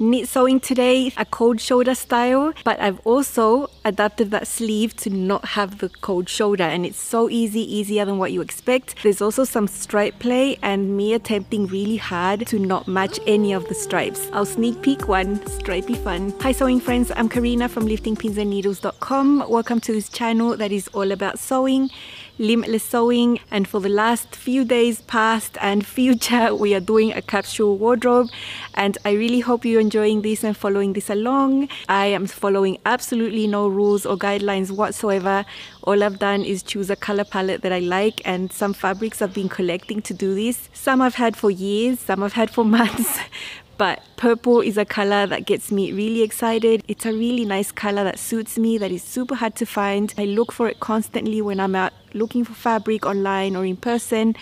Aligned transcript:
knit 0.00 0.26
sewing 0.26 0.58
today, 0.58 1.12
a 1.18 1.26
cold 1.26 1.60
shoulder 1.60 1.94
style, 1.94 2.54
but 2.64 2.80
I've 2.80 2.98
also 3.00 3.68
adapted 3.84 4.30
that 4.30 4.46
sleeve 4.46 4.96
to 4.96 5.10
not 5.10 5.44
have 5.44 5.78
the 5.78 5.90
cold 5.90 6.26
shoulder 6.26 6.64
and 6.64 6.86
it's 6.86 6.98
so 6.98 7.28
easy, 7.28 7.60
easier 7.60 8.06
than 8.06 8.16
what 8.16 8.32
you 8.32 8.40
expect. 8.40 9.02
There's 9.02 9.20
also 9.20 9.44
some 9.44 9.68
stripe 9.68 10.18
play 10.18 10.58
and 10.62 10.96
me 10.96 11.12
attempting 11.12 11.66
really 11.66 11.98
hard 11.98 12.46
to 12.46 12.58
not 12.58 12.88
match 12.88 13.20
any 13.26 13.52
of 13.52 13.68
the 13.68 13.74
stripes. 13.74 14.30
I'll 14.32 14.46
sneak 14.46 14.80
peek 14.80 15.06
one, 15.06 15.46
stripey 15.46 15.94
fun. 15.94 16.34
Hi 16.40 16.52
sewing 16.52 16.80
friends, 16.80 17.12
I'm 17.14 17.28
Karina 17.28 17.68
from 17.68 17.86
liftingpinsandneedles.com. 17.86 19.50
Welcome 19.50 19.80
to 19.80 19.92
this 19.92 20.08
channel 20.08 20.56
that 20.56 20.72
is 20.72 20.88
all 20.88 21.12
about 21.12 21.38
sewing 21.38 21.90
limitless 22.40 22.82
sewing 22.82 23.38
and 23.50 23.68
for 23.68 23.80
the 23.80 23.88
last 23.90 24.34
few 24.34 24.64
days 24.64 25.02
past 25.02 25.58
and 25.60 25.86
future 25.86 26.54
we 26.54 26.74
are 26.74 26.80
doing 26.80 27.12
a 27.12 27.20
capsule 27.20 27.76
wardrobe 27.76 28.28
and 28.72 28.96
I 29.04 29.12
really 29.12 29.40
hope 29.40 29.66
you're 29.66 29.78
enjoying 29.78 30.22
this 30.22 30.42
and 30.42 30.56
following 30.56 30.94
this 30.94 31.10
along. 31.10 31.68
I 31.86 32.06
am 32.06 32.26
following 32.26 32.78
absolutely 32.86 33.46
no 33.46 33.68
rules 33.68 34.06
or 34.06 34.16
guidelines 34.16 34.70
whatsoever. 34.70 35.44
All 35.82 36.02
I've 36.02 36.18
done 36.18 36.42
is 36.42 36.62
choose 36.62 36.88
a 36.88 36.96
color 36.96 37.24
palette 37.24 37.60
that 37.60 37.72
I 37.72 37.80
like 37.80 38.22
and 38.24 38.50
some 38.50 38.72
fabrics 38.72 39.20
I've 39.20 39.34
been 39.34 39.50
collecting 39.50 40.00
to 40.00 40.14
do 40.14 40.34
this. 40.34 40.70
Some 40.72 41.02
I've 41.02 41.16
had 41.16 41.36
for 41.36 41.50
years, 41.50 42.00
some 42.00 42.22
I've 42.22 42.32
had 42.32 42.50
for 42.50 42.64
months 42.80 43.18
but 43.80 44.02
purple 44.16 44.60
is 44.60 44.76
a 44.76 44.84
color 44.84 45.26
that 45.26 45.46
gets 45.46 45.72
me 45.72 45.90
really 45.90 46.20
excited. 46.20 46.84
It's 46.86 47.06
a 47.06 47.12
really 47.12 47.46
nice 47.46 47.72
color 47.72 48.04
that 48.04 48.18
suits 48.18 48.58
me, 48.58 48.76
that 48.76 48.90
is 48.90 49.02
super 49.02 49.34
hard 49.34 49.54
to 49.54 49.64
find. 49.64 50.12
I 50.18 50.26
look 50.26 50.52
for 50.52 50.68
it 50.68 50.80
constantly 50.80 51.40
when 51.40 51.58
I'm 51.58 51.74
out 51.74 51.94
looking 52.12 52.44
for 52.44 52.52
fabric 52.52 53.06
online 53.06 53.56
or 53.56 53.64
in 53.64 53.78
person, 53.78 54.36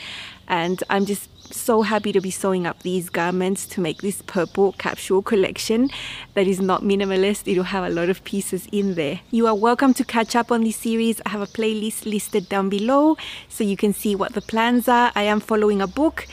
and 0.49 0.83
I'm 0.91 1.07
just 1.07 1.55
so 1.55 1.83
happy 1.83 2.11
to 2.11 2.21
be 2.21 2.33
sewing 2.33 2.67
up 2.67 2.83
these 2.83 3.11
garments 3.11 3.65
to 3.67 3.81
make 3.81 4.03
this 4.03 4.23
purple 4.23 4.73
capsule 4.73 5.23
collection 5.23 5.89
that 6.35 6.49
is 6.49 6.61
not 6.61 6.83
minimalist. 6.83 7.47
It'll 7.47 7.63
have 7.63 7.85
a 7.85 7.91
lot 7.91 8.11
of 8.11 8.25
pieces 8.25 8.67
in 8.73 8.97
there. 8.97 9.21
You 9.31 9.47
are 9.47 9.55
welcome 9.55 9.95
to 9.95 10.05
catch 10.05 10.35
up 10.35 10.51
on 10.51 10.65
this 10.65 10.79
series. 10.79 11.21
I 11.25 11.29
have 11.29 11.43
a 11.43 11.47
playlist 11.47 12.07
listed 12.07 12.49
down 12.49 12.71
below 12.71 13.17
so 13.49 13.63
you 13.63 13.77
can 13.77 13.93
see 13.93 14.17
what 14.17 14.33
the 14.33 14.43
plans 14.43 14.89
are. 14.89 15.13
I 15.15 15.23
am 15.23 15.39
following 15.39 15.81
a 15.81 15.87
book 15.87 16.27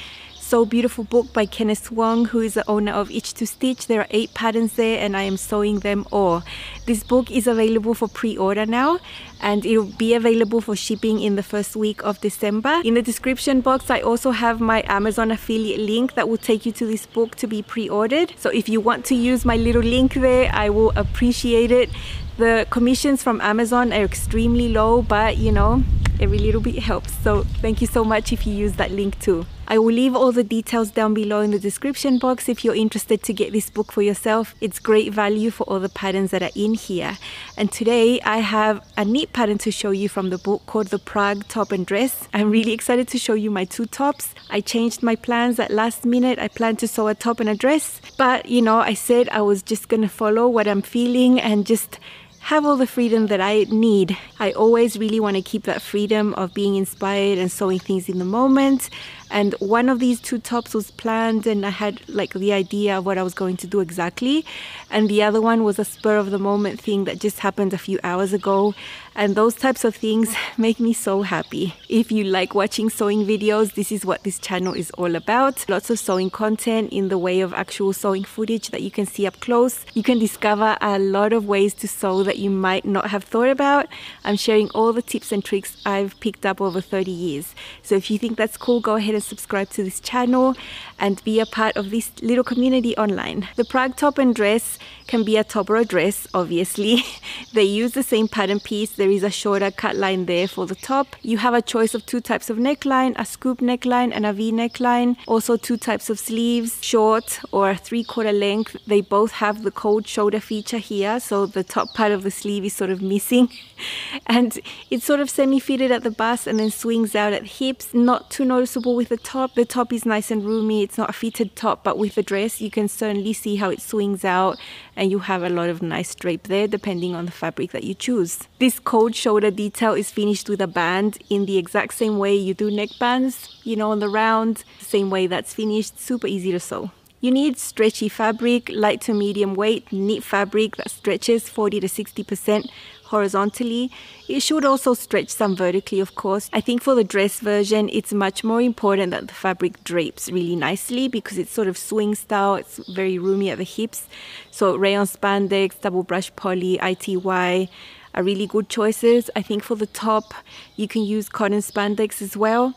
so 0.45 0.63
Beautiful 0.63 1.05
book 1.05 1.33
by 1.33 1.47
Kennis 1.47 1.89
Wong, 1.89 2.25
who 2.25 2.39
is 2.39 2.53
the 2.53 2.69
owner 2.69 2.91
of 2.91 3.09
Itch 3.09 3.33
to 3.35 3.47
Stitch. 3.47 3.87
There 3.87 4.01
are 4.01 4.07
eight 4.11 4.31
patterns 4.35 4.73
there, 4.73 4.99
and 4.99 5.17
I 5.17 5.23
am 5.23 5.37
sewing 5.37 5.79
them 5.79 6.05
all. 6.11 6.43
This 6.85 7.03
book 7.03 7.31
is 7.31 7.47
available 7.47 7.95
for 7.95 8.07
pre 8.07 8.37
order 8.37 8.65
now, 8.67 8.99
and 9.41 9.65
it 9.65 9.75
will 9.77 9.91
be 9.97 10.13
available 10.13 10.61
for 10.61 10.75
shipping 10.75 11.19
in 11.19 11.35
the 11.35 11.41
first 11.41 11.75
week 11.75 12.03
of 12.03 12.21
December. 12.21 12.81
In 12.85 12.93
the 12.93 13.01
description 13.01 13.61
box, 13.61 13.89
I 13.89 14.01
also 14.01 14.31
have 14.31 14.61
my 14.61 14.83
Amazon 14.87 15.31
affiliate 15.31 15.79
link 15.79 16.13
that 16.13 16.29
will 16.29 16.37
take 16.37 16.63
you 16.65 16.71
to 16.73 16.85
this 16.85 17.07
book 17.07 17.35
to 17.37 17.47
be 17.47 17.63
pre 17.63 17.89
ordered. 17.89 18.33
So 18.37 18.51
if 18.51 18.69
you 18.69 18.79
want 18.79 19.03
to 19.05 19.15
use 19.15 19.45
my 19.45 19.57
little 19.57 19.81
link 19.81 20.13
there, 20.13 20.51
I 20.53 20.69
will 20.69 20.91
appreciate 20.95 21.71
it. 21.71 21.89
The 22.37 22.67
commissions 22.69 23.23
from 23.23 23.41
Amazon 23.41 23.91
are 23.91 24.03
extremely 24.03 24.69
low, 24.69 25.01
but 25.01 25.37
you 25.37 25.51
know, 25.51 25.83
every 26.21 26.39
little 26.39 26.61
bit 26.61 26.79
helps. 26.79 27.13
So 27.23 27.43
thank 27.61 27.81
you 27.81 27.87
so 27.87 28.03
much 28.03 28.33
if 28.33 28.45
you 28.45 28.53
use 28.53 28.73
that 28.73 28.91
link 28.91 29.19
too. 29.19 29.45
I 29.67 29.79
will 29.79 29.93
leave 29.93 30.15
all 30.15 30.31
the 30.31 30.43
details 30.43 30.91
down 30.91 31.15
below 31.15 31.41
in 31.41 31.49
the 31.49 31.57
description 31.57 32.19
box 32.19 32.47
if 32.47 32.63
you're 32.63 32.75
interested 32.75 33.23
to 33.23 33.33
get 33.33 33.51
this 33.51 33.71
book 33.71 33.91
for 33.91 34.03
yourself. 34.03 34.53
It's 34.61 34.77
great 34.77 35.11
value 35.11 35.49
for 35.49 35.63
all 35.63 35.79
the 35.79 35.89
patterns 35.89 36.29
that 36.31 36.43
are 36.43 36.51
in 36.55 36.75
here. 36.75 37.17
And 37.57 37.71
today 37.71 38.21
I 38.21 38.37
have 38.37 38.85
a 38.95 39.03
neat 39.03 39.33
pattern 39.33 39.57
to 39.59 39.71
show 39.71 39.89
you 39.89 40.07
from 40.07 40.29
the 40.29 40.37
book 40.37 40.61
called 40.67 40.87
the 40.87 40.99
Prague 40.99 41.47
Top 41.47 41.71
and 41.71 41.85
Dress. 41.85 42.27
I'm 42.31 42.51
really 42.51 42.73
excited 42.73 43.07
to 43.07 43.17
show 43.17 43.33
you 43.33 43.49
my 43.49 43.65
two 43.65 43.87
tops. 43.87 44.35
I 44.51 44.61
changed 44.61 45.01
my 45.01 45.15
plans 45.15 45.59
at 45.59 45.71
last 45.71 46.05
minute. 46.05 46.37
I 46.37 46.47
planned 46.47 46.77
to 46.79 46.87
sew 46.87 47.07
a 47.07 47.15
top 47.15 47.39
and 47.39 47.49
a 47.49 47.55
dress, 47.55 48.01
but 48.17 48.45
you 48.45 48.61
know, 48.61 48.77
I 48.77 48.93
said 48.93 49.29
I 49.29 49.41
was 49.41 49.63
just 49.63 49.89
gonna 49.89 50.09
follow 50.09 50.47
what 50.47 50.67
I'm 50.67 50.83
feeling 50.83 51.41
and 51.41 51.65
just 51.65 51.99
have 52.45 52.63
all 52.63 52.75
the 52.75 52.85
freedom 52.85 53.25
that 53.25 53.41
I 53.41 53.65
need. 53.69 54.15
I 54.39 54.51
always 54.51 54.99
really 54.99 55.19
want 55.19 55.35
to 55.35 55.41
keep 55.41 55.63
that 55.63 55.81
freedom 55.81 56.35
of 56.35 56.53
being 56.53 56.75
inspired 56.75 57.39
and 57.39 57.51
sewing 57.51 57.79
things 57.79 58.07
in 58.07 58.19
the 58.19 58.25
moment. 58.39 58.91
And 59.31 59.55
one 59.57 59.89
of 59.89 59.97
these 59.97 60.21
two 60.21 60.37
tops 60.37 60.75
was 60.75 60.91
planned 60.91 61.47
and 61.47 61.65
I 61.65 61.71
had 61.71 62.07
like 62.07 62.33
the 62.33 62.53
idea 62.53 62.99
of 62.99 63.05
what 63.07 63.17
I 63.17 63.23
was 63.23 63.33
going 63.33 63.57
to 63.57 63.67
do 63.67 63.79
exactly. 63.79 64.45
And 64.91 65.09
the 65.09 65.23
other 65.23 65.41
one 65.41 65.63
was 65.63 65.79
a 65.79 65.85
spur 65.85 66.17
of 66.17 66.29
the 66.29 66.37
moment 66.37 66.79
thing 66.79 67.05
that 67.05 67.19
just 67.19 67.39
happened 67.39 67.73
a 67.73 67.79
few 67.79 67.99
hours 68.03 68.31
ago 68.31 68.75
and 69.15 69.35
those 69.35 69.55
types 69.55 69.83
of 69.83 69.95
things 69.95 70.35
make 70.57 70.79
me 70.79 70.93
so 70.93 71.21
happy. 71.21 71.73
If 71.87 72.11
you 72.11 72.25
like 72.25 72.53
watching 72.53 72.89
sewing 72.89 73.25
videos, 73.25 73.73
this 73.73 73.91
is 73.91 74.05
what 74.05 74.23
this 74.23 74.39
channel 74.39 74.73
is 74.73 74.91
all 74.91 75.15
about. 75.15 75.67
Lots 75.69 75.89
of 75.89 75.99
sewing 75.99 76.29
content 76.29 76.91
in 76.91 77.07
the 77.07 77.17
way 77.17 77.39
of 77.39 77.53
actual 77.53 77.93
sewing 77.93 78.25
footage 78.25 78.69
that 78.69 78.81
you 78.81 78.91
can 78.91 79.05
see 79.05 79.25
up 79.25 79.39
close. 79.39 79.85
You 79.93 80.03
can 80.03 80.19
discover 80.19 80.77
a 80.81 80.99
lot 80.99 81.33
of 81.33 81.45
ways 81.45 81.73
to 81.75 81.87
sew 81.87 82.23
that 82.23 82.39
you 82.39 82.49
might 82.49 82.85
not 82.85 83.09
have 83.09 83.23
thought 83.23 83.49
about. 83.49 83.87
I'm 84.23 84.35
sharing 84.35 84.69
all 84.71 84.91
the 84.91 85.01
tips 85.01 85.31
and 85.31 85.43
tricks 85.43 85.81
I've 85.85 86.19
picked 86.19 86.45
up 86.45 86.59
over 86.59 86.81
30 86.81 87.09
years. 87.11 87.55
So 87.83 87.95
if 87.95 88.11
you 88.11 88.17
think 88.17 88.37
that's 88.37 88.57
cool, 88.57 88.81
go 88.81 88.95
ahead 88.95 89.15
and 89.15 89.23
subscribe 89.23 89.69
to 89.71 89.83
this 89.83 89.99
channel 89.99 90.55
and 90.99 91.23
be 91.23 91.39
a 91.39 91.45
part 91.45 91.77
of 91.77 91.89
this 91.89 92.11
little 92.21 92.43
community 92.43 92.95
online. 92.97 93.47
The 93.55 93.65
Prague 93.65 93.95
top 93.95 94.17
and 94.17 94.35
dress 94.35 94.77
can 95.07 95.23
be 95.23 95.37
a 95.37 95.43
top 95.43 95.69
a 95.69 95.85
dress, 95.85 96.27
obviously. 96.33 97.03
they 97.53 97.63
use 97.63 97.93
the 97.93 98.03
same 98.03 98.27
pattern 98.27 98.59
piece. 98.59 98.91
There 99.05 99.13
is 99.13 99.21
a 99.21 99.29
shorter 99.29 99.69
cut 99.69 99.95
line 99.95 100.25
there 100.25 100.47
for 100.47 100.65
the 100.65 100.73
top. 100.73 101.15
You 101.21 101.37
have 101.37 101.53
a 101.53 101.61
choice 101.61 101.93
of 101.93 102.07
two 102.07 102.19
types 102.19 102.49
of 102.49 102.57
neckline, 102.57 103.13
a 103.17 103.23
scoop 103.23 103.59
neckline 103.59 104.11
and 104.11 104.25
a 104.25 104.33
V 104.33 104.51
neckline. 104.51 105.15
Also 105.27 105.57
two 105.57 105.77
types 105.77 106.09
of 106.09 106.17
sleeves, 106.17 106.83
short 106.83 107.39
or 107.51 107.75
three 107.75 108.03
quarter 108.03 108.31
length. 108.31 108.75
They 108.87 109.01
both 109.01 109.33
have 109.33 109.61
the 109.61 109.69
cold 109.69 110.07
shoulder 110.07 110.39
feature 110.39 110.79
here. 110.79 111.19
So 111.19 111.45
the 111.45 111.63
top 111.63 111.93
part 111.93 112.13
of 112.13 112.23
the 112.23 112.31
sleeve 112.31 112.65
is 112.65 112.73
sort 112.73 112.89
of 112.89 113.03
missing. 113.03 113.49
and 114.25 114.57
it's 114.89 115.05
sort 115.05 115.19
of 115.19 115.29
semi-fitted 115.29 115.91
at 115.91 116.01
the 116.01 116.09
bust 116.09 116.47
and 116.47 116.59
then 116.59 116.71
swings 116.71 117.13
out 117.13 117.31
at 117.31 117.45
hips. 117.45 117.93
Not 117.93 118.31
too 118.31 118.43
noticeable 118.43 118.95
with 118.95 119.09
the 119.09 119.17
top. 119.17 119.53
The 119.53 119.65
top 119.65 119.93
is 119.93 120.03
nice 120.07 120.31
and 120.31 120.43
roomy. 120.43 120.81
It's 120.81 120.97
not 120.97 121.11
a 121.11 121.13
fitted 121.13 121.55
top, 121.55 121.83
but 121.83 121.99
with 121.99 122.15
the 122.15 122.23
dress, 122.23 122.59
you 122.59 122.71
can 122.71 122.87
certainly 122.87 123.33
see 123.33 123.57
how 123.57 123.69
it 123.69 123.81
swings 123.83 124.25
out 124.25 124.57
and 124.95 125.11
you 125.11 125.19
have 125.19 125.43
a 125.43 125.49
lot 125.49 125.69
of 125.69 125.81
nice 125.81 126.15
drape 126.15 126.43
there 126.43 126.67
depending 126.67 127.15
on 127.15 127.25
the 127.25 127.31
fabric 127.31 127.71
that 127.71 127.83
you 127.83 127.93
choose. 127.93 128.39
This 128.59 128.79
cold 128.79 129.15
shoulder 129.15 129.51
detail 129.51 129.93
is 129.93 130.11
finished 130.11 130.49
with 130.49 130.61
a 130.61 130.67
band 130.67 131.17
in 131.29 131.45
the 131.45 131.57
exact 131.57 131.93
same 131.93 132.17
way 132.17 132.35
you 132.35 132.53
do 132.53 132.71
neck 132.71 132.89
bands, 132.99 133.59
you 133.63 133.75
know, 133.75 133.91
on 133.91 133.99
the 133.99 134.09
round, 134.09 134.63
same 134.79 135.09
way 135.09 135.27
that's 135.27 135.53
finished, 135.53 135.99
super 135.99 136.27
easy 136.27 136.51
to 136.51 136.59
sew. 136.59 136.91
You 137.25 137.31
need 137.31 137.57
stretchy 137.57 138.07
fabric, 138.07 138.69
light 138.71 139.01
to 139.01 139.13
medium 139.15 139.55
weight, 139.55 139.91
knit 139.91 140.23
fabric 140.23 140.75
that 140.75 140.91
stretches 140.91 141.49
40 141.49 141.79
to 141.79 141.87
60% 141.87 142.69
horizontally. 143.05 143.89
It 144.29 144.41
should 144.41 144.63
also 144.63 144.93
stretch 144.93 145.29
some 145.29 145.55
vertically, 145.55 145.99
of 145.99 146.13
course. 146.13 146.51
I 146.53 146.61
think 146.61 146.83
for 146.83 146.93
the 146.93 147.03
dress 147.03 147.39
version, 147.39 147.89
it's 147.91 148.13
much 148.13 148.43
more 148.43 148.61
important 148.61 149.09
that 149.09 149.27
the 149.27 149.33
fabric 149.33 149.83
drapes 149.83 150.29
really 150.29 150.55
nicely 150.55 151.07
because 151.07 151.39
it's 151.39 151.51
sort 151.51 151.67
of 151.67 151.79
swing 151.79 152.13
style. 152.13 152.53
It's 152.57 152.77
very 152.93 153.17
roomy 153.17 153.49
at 153.49 153.57
the 153.57 153.63
hips. 153.63 154.07
So 154.51 154.75
rayon 154.75 155.07
spandex, 155.07 155.81
double 155.81 156.03
brush 156.03 156.31
poly, 156.35 156.77
ITY 156.79 157.67
are 158.13 158.23
really 158.23 158.45
good 158.45 158.69
choices. 158.69 159.31
I 159.35 159.41
think 159.41 159.63
for 159.63 159.73
the 159.73 159.87
top, 159.87 160.35
you 160.75 160.87
can 160.87 161.01
use 161.01 161.27
cotton 161.27 161.61
spandex 161.61 162.21
as 162.21 162.37
well. 162.37 162.75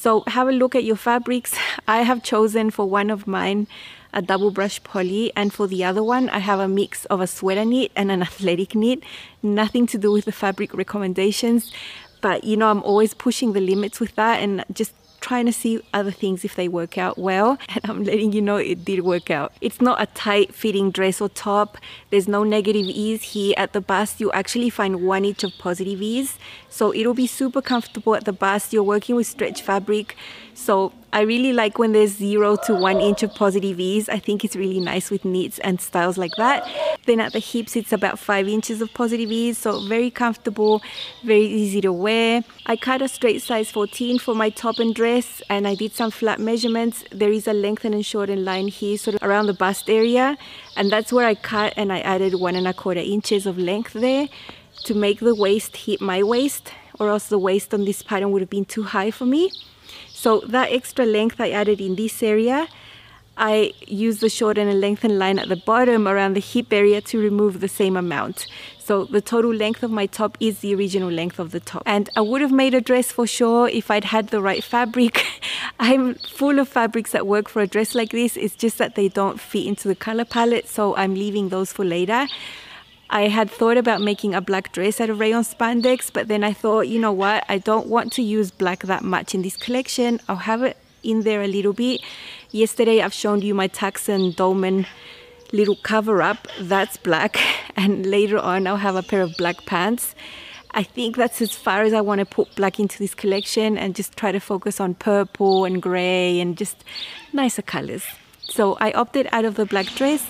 So 0.00 0.24
have 0.28 0.48
a 0.48 0.52
look 0.52 0.74
at 0.74 0.82
your 0.82 0.96
fabrics. 0.96 1.54
I 1.86 2.04
have 2.04 2.22
chosen 2.22 2.70
for 2.70 2.86
one 2.86 3.10
of 3.10 3.26
mine 3.26 3.66
a 4.14 4.22
double 4.22 4.50
brush 4.50 4.82
poly 4.82 5.30
and 5.36 5.52
for 5.52 5.66
the 5.66 5.84
other 5.84 6.02
one 6.02 6.30
I 6.30 6.38
have 6.38 6.58
a 6.58 6.66
mix 6.66 7.04
of 7.04 7.20
a 7.20 7.26
sweater 7.26 7.66
knit 7.66 7.92
and 7.94 8.10
an 8.10 8.22
athletic 8.28 8.74
knit 8.74 9.02
nothing 9.42 9.86
to 9.88 9.98
do 9.98 10.10
with 10.10 10.24
the 10.24 10.32
fabric 10.32 10.72
recommendations 10.74 11.70
but 12.22 12.42
you 12.42 12.56
know 12.56 12.70
I'm 12.70 12.82
always 12.82 13.14
pushing 13.14 13.52
the 13.52 13.60
limits 13.60 14.00
with 14.00 14.16
that 14.16 14.40
and 14.40 14.64
just 14.72 14.94
trying 15.20 15.46
to 15.46 15.52
see 15.52 15.82
other 15.92 16.10
things 16.10 16.44
if 16.44 16.54
they 16.56 16.68
work 16.68 16.98
out 16.98 17.18
well 17.18 17.58
and 17.68 17.84
I'm 17.84 18.04
letting 18.04 18.32
you 18.32 18.42
know 18.42 18.56
it 18.56 18.84
did 18.84 19.00
work 19.00 19.30
out. 19.30 19.52
It's 19.60 19.80
not 19.80 20.00
a 20.00 20.06
tight 20.06 20.54
fitting 20.54 20.90
dress 20.90 21.20
or 21.20 21.28
top. 21.28 21.78
There's 22.10 22.28
no 22.28 22.44
negative 22.44 22.86
ease 22.86 23.22
here 23.22 23.54
at 23.56 23.72
the 23.72 23.80
bust. 23.80 24.20
You 24.20 24.32
actually 24.32 24.70
find 24.70 25.02
one 25.06 25.24
inch 25.24 25.44
of 25.44 25.52
positive 25.58 26.00
ease. 26.02 26.38
So 26.68 26.94
it'll 26.94 27.14
be 27.14 27.26
super 27.26 27.62
comfortable 27.62 28.14
at 28.14 28.24
the 28.24 28.32
bust. 28.32 28.72
You're 28.72 28.82
working 28.82 29.16
with 29.16 29.26
stretch 29.26 29.62
fabric. 29.62 30.16
So 30.54 30.92
I 31.12 31.22
really 31.22 31.52
like 31.52 31.76
when 31.78 31.90
there's 31.90 32.12
zero 32.12 32.56
to 32.66 32.74
one 32.74 33.00
inch 33.00 33.24
of 33.24 33.34
positive 33.34 33.80
ease. 33.80 34.08
I 34.08 34.20
think 34.20 34.44
it's 34.44 34.54
really 34.54 34.78
nice 34.78 35.10
with 35.10 35.24
knits 35.24 35.58
and 35.58 35.80
styles 35.80 36.16
like 36.16 36.30
that. 36.36 36.68
Then 37.06 37.18
at 37.18 37.32
the 37.32 37.40
hips, 37.40 37.74
it's 37.74 37.92
about 37.92 38.18
five 38.18 38.46
inches 38.46 38.80
of 38.80 38.94
positive 38.94 39.32
ease. 39.32 39.58
So 39.58 39.80
very 39.88 40.10
comfortable, 40.10 40.82
very 41.24 41.46
easy 41.46 41.80
to 41.80 41.92
wear. 41.92 42.44
I 42.66 42.76
cut 42.76 43.02
a 43.02 43.08
straight 43.08 43.42
size 43.42 43.72
14 43.72 44.20
for 44.20 44.36
my 44.36 44.50
top 44.50 44.78
and 44.78 44.94
dress 44.94 45.42
and 45.50 45.66
I 45.66 45.74
did 45.74 45.92
some 45.92 46.12
flat 46.12 46.38
measurements. 46.38 47.04
There 47.10 47.32
is 47.32 47.48
a 47.48 47.52
lengthen 47.52 47.92
and 47.92 48.06
shorten 48.06 48.44
line 48.44 48.68
here 48.68 48.96
sort 48.96 49.16
of 49.16 49.22
around 49.22 49.46
the 49.46 49.54
bust 49.54 49.90
area. 49.90 50.38
And 50.76 50.92
that's 50.92 51.12
where 51.12 51.26
I 51.26 51.34
cut 51.34 51.74
and 51.76 51.92
I 51.92 52.00
added 52.00 52.34
one 52.34 52.54
and 52.54 52.68
a 52.68 52.72
quarter 52.72 53.00
inches 53.00 53.46
of 53.46 53.58
length 53.58 53.94
there 53.94 54.28
to 54.84 54.94
make 54.94 55.18
the 55.18 55.34
waist 55.34 55.76
hit 55.76 56.00
my 56.00 56.22
waist 56.22 56.72
or 57.00 57.08
else 57.08 57.26
the 57.28 57.38
waist 57.38 57.74
on 57.74 57.84
this 57.84 58.00
pattern 58.00 58.30
would 58.30 58.42
have 58.42 58.50
been 58.50 58.64
too 58.64 58.84
high 58.84 59.10
for 59.10 59.26
me. 59.26 59.50
So 60.20 60.40
that 60.40 60.70
extra 60.70 61.06
length 61.06 61.40
I 61.40 61.48
added 61.48 61.80
in 61.80 61.94
this 61.94 62.22
area, 62.22 62.68
I 63.38 63.72
use 63.86 64.20
the 64.20 64.28
shorten 64.28 64.68
and 64.68 64.78
lengthen 64.78 65.18
line 65.18 65.38
at 65.38 65.48
the 65.48 65.56
bottom 65.56 66.06
around 66.06 66.34
the 66.34 66.40
hip 66.40 66.74
area 66.74 67.00
to 67.00 67.18
remove 67.18 67.60
the 67.60 67.68
same 67.68 67.96
amount. 67.96 68.46
So 68.78 69.06
the 69.06 69.22
total 69.22 69.54
length 69.54 69.82
of 69.82 69.90
my 69.90 70.04
top 70.04 70.36
is 70.38 70.58
the 70.58 70.74
original 70.74 71.10
length 71.10 71.38
of 71.38 71.52
the 71.52 71.60
top. 71.60 71.84
And 71.86 72.10
I 72.16 72.20
would 72.20 72.42
have 72.42 72.52
made 72.52 72.74
a 72.74 72.82
dress 72.82 73.10
for 73.10 73.26
sure 73.26 73.66
if 73.70 73.90
I'd 73.90 74.04
had 74.04 74.28
the 74.28 74.42
right 74.42 74.62
fabric. 74.62 75.24
I'm 75.80 76.16
full 76.16 76.58
of 76.58 76.68
fabrics 76.68 77.12
that 77.12 77.26
work 77.26 77.48
for 77.48 77.62
a 77.62 77.66
dress 77.66 77.94
like 77.94 78.10
this. 78.10 78.36
It's 78.36 78.56
just 78.56 78.76
that 78.76 78.96
they 78.96 79.08
don't 79.08 79.40
fit 79.40 79.64
into 79.64 79.88
the 79.88 79.94
color 79.96 80.26
palette. 80.26 80.68
So 80.68 80.94
I'm 80.96 81.14
leaving 81.14 81.48
those 81.48 81.72
for 81.72 81.86
later. 81.86 82.26
I 83.10 83.28
had 83.28 83.50
thought 83.50 83.76
about 83.76 84.00
making 84.00 84.34
a 84.34 84.40
black 84.40 84.72
dress 84.72 85.00
out 85.00 85.10
of 85.10 85.20
rayon 85.20 85.42
spandex, 85.42 86.10
but 86.12 86.28
then 86.28 86.42
I 86.42 86.52
thought, 86.52 86.88
you 86.88 86.98
know 86.98 87.12
what, 87.12 87.44
I 87.48 87.58
don't 87.58 87.88
want 87.88 88.12
to 88.14 88.22
use 88.22 88.50
black 88.50 88.84
that 88.84 89.02
much 89.02 89.34
in 89.34 89.42
this 89.42 89.56
collection. 89.56 90.20
I'll 90.28 90.36
have 90.36 90.62
it 90.62 90.76
in 91.02 91.22
there 91.22 91.42
a 91.42 91.48
little 91.48 91.72
bit 91.72 92.00
Yesterday 92.52 93.00
I've 93.00 93.12
shown 93.12 93.42
you 93.42 93.54
my 93.54 93.68
Tuxen 93.68 94.34
dolman 94.34 94.84
little 95.52 95.76
cover 95.76 96.20
up, 96.20 96.48
that's 96.60 96.96
black. 96.96 97.38
And 97.76 98.04
later 98.04 98.38
on 98.38 98.66
I'll 98.66 98.76
have 98.76 98.96
a 98.96 99.02
pair 99.02 99.22
of 99.22 99.36
black 99.38 99.64
pants. 99.64 100.14
I 100.72 100.82
think 100.82 101.16
that's 101.16 101.40
as 101.40 101.54
far 101.54 101.82
as 101.82 101.94
I 101.94 102.02
want 102.02 102.18
to 102.18 102.26
put 102.26 102.54
black 102.56 102.78
into 102.78 102.98
this 102.98 103.14
collection 103.14 103.78
and 103.78 103.94
just 103.94 104.16
try 104.16 104.32
to 104.32 104.40
focus 104.40 104.80
on 104.80 104.94
purple 104.94 105.64
and 105.64 105.80
grey 105.80 106.40
and 106.40 106.58
just 106.58 106.84
nicer 107.32 107.62
colors. 107.62 108.04
So 108.42 108.76
I 108.80 108.92
opted 108.92 109.28
out 109.32 109.46
of 109.46 109.54
the 109.54 109.64
black 109.64 109.86
dress 109.86 110.22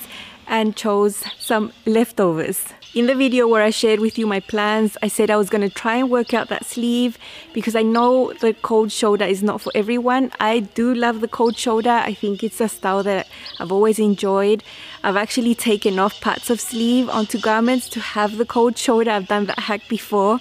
and 0.50 0.76
chose 0.76 1.25
some 1.38 1.73
leftovers. 1.87 2.64
In 2.93 3.06
the 3.06 3.14
video 3.14 3.47
where 3.47 3.62
I 3.62 3.70
shared 3.70 4.00
with 4.00 4.19
you 4.19 4.26
my 4.26 4.41
plans, 4.41 4.99
I 5.00 5.06
said 5.06 5.31
I 5.31 5.37
was 5.37 5.49
going 5.49 5.62
to 5.62 5.73
try 5.73 5.94
and 5.94 6.11
work 6.11 6.35
out 6.35 6.49
that 6.49 6.67
sleeve 6.67 7.17
because 7.55 7.76
I 7.76 7.82
know 7.82 8.32
the 8.41 8.52
cold 8.52 8.91
shoulder 8.91 9.25
is 9.25 9.44
not 9.44 9.61
for 9.61 9.70
everyone. 9.76 10.32
I 10.41 10.58
do 10.58 10.93
love 10.93 11.20
the 11.20 11.29
cold 11.29 11.56
shoulder. 11.56 11.91
I 11.91 12.14
think 12.14 12.43
it's 12.43 12.61
a 12.61 12.69
style 12.69 13.05
that 13.05 13.29
I've 13.61 13.70
always 13.70 14.00
enjoyed. 14.00 14.64
I've 15.05 15.17
actually 15.17 15.55
taken 15.55 16.00
off 16.00 16.20
parts 16.20 16.50
of 16.50 16.61
sleeve 16.61 17.08
onto 17.08 17.38
garments 17.38 17.88
to 17.91 18.00
have 18.00 18.37
the 18.37 18.44
cold 18.44 18.76
shoulder. 18.76 19.12
I've 19.12 19.29
done 19.29 19.46
that 19.46 19.61
hack 19.61 19.82
before 19.88 20.41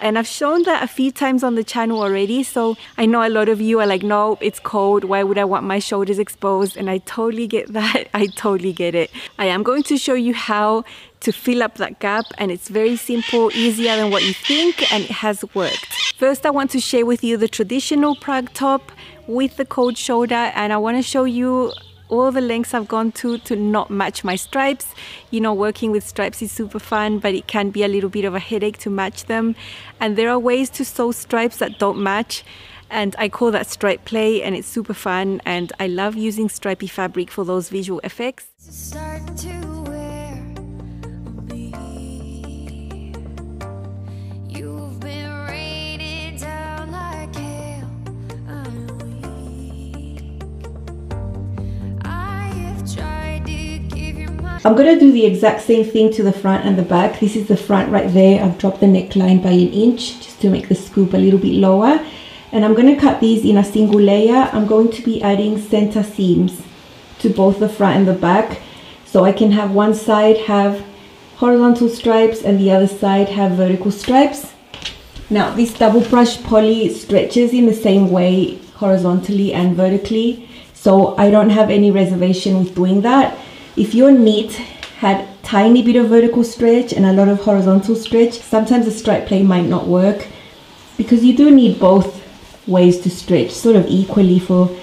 and 0.00 0.18
I've 0.18 0.26
shown 0.26 0.62
that 0.64 0.82
a 0.82 0.86
few 0.86 1.10
times 1.10 1.42
on 1.42 1.54
the 1.54 1.64
channel 1.64 2.00
already 2.00 2.42
so 2.42 2.76
I 2.98 3.06
know 3.06 3.26
a 3.26 3.30
lot 3.30 3.48
of 3.48 3.60
you 3.60 3.80
are 3.80 3.86
like 3.86 4.02
no 4.02 4.38
it's 4.40 4.60
cold. 4.60 5.04
Why 5.04 5.22
would 5.22 5.38
I 5.38 5.44
want 5.44 5.64
my 5.64 5.78
shoulders 5.78 6.18
exposed? 6.18 6.76
And 6.76 6.90
I 6.90 6.98
totally 6.98 7.46
get 7.46 7.72
that. 7.72 8.08
I 8.14 8.26
totally 8.26 8.72
get 8.72 8.94
it. 8.94 9.10
I 9.38 9.46
am 9.46 9.62
going 9.62 9.82
to 9.84 9.96
show 9.96 10.14
you 10.14 10.34
how 10.34 10.84
to 11.20 11.32
fill 11.32 11.62
up 11.62 11.76
that 11.76 11.98
gap 11.98 12.26
and 12.38 12.50
it's 12.50 12.68
very 12.68 12.96
simple 12.96 13.50
easier 13.52 13.96
than 13.96 14.10
what 14.10 14.22
you 14.22 14.34
think 14.34 14.92
and 14.92 15.04
it 15.04 15.10
has 15.10 15.44
worked. 15.54 15.92
First 16.16 16.46
I 16.46 16.50
want 16.50 16.70
to 16.72 16.80
share 16.80 17.06
with 17.06 17.24
you 17.24 17.36
the 17.36 17.48
traditional 17.48 18.16
Prague 18.16 18.52
top 18.52 18.92
with 19.26 19.56
the 19.56 19.64
cold 19.64 19.98
shoulder 19.98 20.52
and 20.54 20.72
I 20.72 20.76
want 20.76 20.96
to 20.98 21.02
show 21.02 21.24
you 21.24 21.72
all 22.08 22.30
the 22.32 22.40
lengths 22.40 22.74
I've 22.74 22.88
gone 22.88 23.12
to 23.12 23.38
to 23.38 23.56
not 23.56 23.90
match 23.90 24.24
my 24.24 24.36
stripes. 24.36 24.94
You 25.30 25.40
know, 25.40 25.54
working 25.54 25.90
with 25.90 26.06
stripes 26.06 26.42
is 26.42 26.52
super 26.52 26.78
fun, 26.78 27.18
but 27.18 27.34
it 27.34 27.46
can 27.46 27.70
be 27.70 27.82
a 27.82 27.88
little 27.88 28.10
bit 28.10 28.24
of 28.24 28.34
a 28.34 28.38
headache 28.38 28.78
to 28.78 28.90
match 28.90 29.24
them. 29.24 29.54
And 30.00 30.16
there 30.16 30.30
are 30.30 30.38
ways 30.38 30.70
to 30.70 30.84
sew 30.84 31.12
stripes 31.12 31.58
that 31.58 31.78
don't 31.78 31.98
match. 31.98 32.44
And 32.88 33.16
I 33.18 33.28
call 33.28 33.50
that 33.50 33.66
stripe 33.66 34.04
play, 34.04 34.42
and 34.42 34.54
it's 34.54 34.68
super 34.68 34.94
fun. 34.94 35.40
And 35.44 35.72
I 35.80 35.88
love 35.88 36.14
using 36.14 36.48
stripy 36.48 36.86
fabric 36.86 37.30
for 37.30 37.44
those 37.44 37.68
visual 37.68 38.00
effects. 38.04 38.46
I'm 54.66 54.74
going 54.74 54.92
to 54.92 54.98
do 54.98 55.12
the 55.12 55.24
exact 55.24 55.60
same 55.60 55.84
thing 55.84 56.12
to 56.14 56.24
the 56.24 56.32
front 56.32 56.64
and 56.64 56.76
the 56.76 56.82
back. 56.82 57.20
This 57.20 57.36
is 57.36 57.46
the 57.46 57.56
front 57.56 57.92
right 57.92 58.12
there. 58.12 58.42
I've 58.42 58.58
dropped 58.58 58.80
the 58.80 58.86
neckline 58.86 59.40
by 59.40 59.52
an 59.52 59.72
inch 59.72 60.20
just 60.20 60.40
to 60.40 60.50
make 60.50 60.68
the 60.68 60.74
scoop 60.74 61.14
a 61.14 61.18
little 61.18 61.38
bit 61.38 61.52
lower. 61.52 62.04
And 62.50 62.64
I'm 62.64 62.74
going 62.74 62.92
to 62.92 63.00
cut 63.00 63.20
these 63.20 63.44
in 63.44 63.58
a 63.58 63.62
single 63.62 64.00
layer. 64.00 64.50
I'm 64.52 64.66
going 64.66 64.90
to 64.90 65.02
be 65.02 65.22
adding 65.22 65.56
center 65.56 66.02
seams 66.02 66.62
to 67.20 67.28
both 67.28 67.60
the 67.60 67.68
front 67.68 67.98
and 67.98 68.08
the 68.08 68.14
back. 68.14 68.60
So 69.04 69.24
I 69.24 69.30
can 69.30 69.52
have 69.52 69.70
one 69.70 69.94
side 69.94 70.36
have 70.36 70.84
horizontal 71.36 71.88
stripes 71.88 72.42
and 72.42 72.58
the 72.58 72.72
other 72.72 72.88
side 72.88 73.28
have 73.28 73.52
vertical 73.52 73.92
stripes. 73.92 74.52
Now 75.30 75.54
this 75.54 75.74
double 75.74 76.00
brush 76.00 76.42
poly 76.42 76.92
stretches 76.92 77.52
in 77.52 77.66
the 77.66 77.72
same 77.72 78.10
way 78.10 78.56
horizontally 78.74 79.52
and 79.52 79.76
vertically. 79.76 80.48
So 80.74 81.16
I 81.16 81.30
don't 81.30 81.50
have 81.50 81.70
any 81.70 81.92
reservation 81.92 82.58
with 82.58 82.74
doing 82.74 83.02
that. 83.02 83.38
If 83.76 83.94
your 83.94 84.10
knit 84.10 84.52
had 85.00 85.28
tiny 85.42 85.82
bit 85.82 85.96
of 85.96 86.08
vertical 86.08 86.42
stretch 86.42 86.94
and 86.94 87.04
a 87.04 87.12
lot 87.12 87.28
of 87.28 87.40
horizontal 87.40 87.94
stretch, 87.94 88.40
sometimes 88.40 88.86
a 88.86 88.90
stripe 88.90 89.26
play 89.26 89.42
might 89.42 89.66
not 89.66 89.86
work 89.86 90.26
because 90.96 91.22
you 91.22 91.36
do 91.36 91.50
need 91.50 91.78
both 91.78 92.22
ways 92.66 92.98
to 93.00 93.10
stretch 93.10 93.50
sort 93.50 93.76
of 93.76 93.86
equally 93.86 94.38
for 94.38 94.74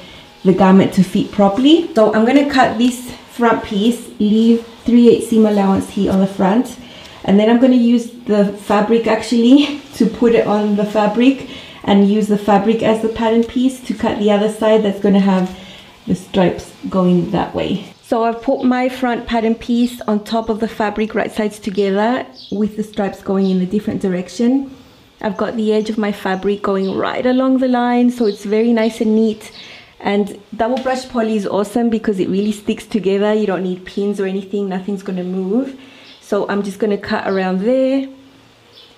the 0.44 0.54
garment 0.54 0.94
to 0.94 1.04
fit 1.04 1.32
properly. 1.32 1.92
So 1.96 2.14
I'm 2.14 2.24
going 2.24 2.46
to 2.46 2.50
cut 2.52 2.78
this 2.78 3.12
front 3.32 3.64
piece, 3.64 4.10
leave 4.20 4.64
3 4.86 5.10
8 5.10 5.24
seam 5.24 5.46
allowance 5.48 5.90
here 5.90 6.12
on 6.12 6.20
the 6.20 6.28
front 6.28 6.78
and 7.24 7.40
then 7.40 7.50
I'm 7.50 7.60
going 7.60 7.72
to 7.72 7.78
use 7.78 8.12
the 8.12 8.54
fabric 8.54 9.08
actually 9.08 9.82
to 9.96 10.06
put 10.06 10.36
it 10.36 10.46
on 10.46 10.76
the 10.76 10.86
fabric 10.86 11.50
and 11.84 12.08
use 12.08 12.28
the 12.28 12.38
fabric 12.38 12.84
as 12.84 13.02
the 13.02 13.10
pattern 13.10 13.44
piece 13.44 13.82
to 13.88 13.96
cut 13.96 14.20
the 14.20 14.30
other 14.30 14.50
side 14.50 14.84
that's 14.84 15.00
going 15.00 15.16
to 15.16 15.20
have 15.20 15.58
the 16.06 16.14
stripes 16.14 16.72
going 16.90 17.32
that 17.32 17.56
way. 17.56 17.93
So 18.06 18.26
I've 18.26 18.42
put 18.42 18.66
my 18.66 18.90
front 18.90 19.28
pattern 19.28 19.56
piece 19.56 20.02
on 20.02 20.26
top 20.26 20.50
of 20.50 20.60
the 20.60 20.68
fabric 20.68 21.16
right 21.16 21.32
sides 21.32 21.58
together 21.58 22.28
with 22.52 22.76
the 22.76 22.84
stripes 22.84 23.24
going 23.24 23.50
in 23.50 23.62
a 23.62 23.66
different 23.66 24.02
direction. 24.02 24.76
I've 25.22 25.38
got 25.38 25.56
the 25.56 25.72
edge 25.72 25.90
of 25.90 25.98
my 25.98 26.12
fabric 26.12 26.62
going 26.62 26.98
right 26.98 27.26
along 27.26 27.60
the 27.60 27.70
line 27.70 28.12
so 28.12 28.26
it's 28.26 28.44
very 28.44 28.74
nice 28.74 29.00
and 29.00 29.16
neat. 29.16 29.54
And 30.02 30.38
double 30.54 30.84
brush 30.84 31.08
poly 31.08 31.38
is 31.38 31.48
awesome 31.48 31.90
because 31.90 32.20
it 32.20 32.28
really 32.28 32.52
sticks 32.52 32.86
together. 32.86 33.34
You 33.34 33.48
don't 33.48 33.64
need 33.64 33.86
pins 33.86 34.20
or 34.20 34.26
anything, 34.26 34.68
nothing's 34.68 35.02
gonna 35.02 35.24
move. 35.24 35.80
So 36.20 36.46
I'm 36.50 36.62
just 36.62 36.80
gonna 36.80 36.98
cut 36.98 37.26
around 37.26 37.62
there 37.62 38.10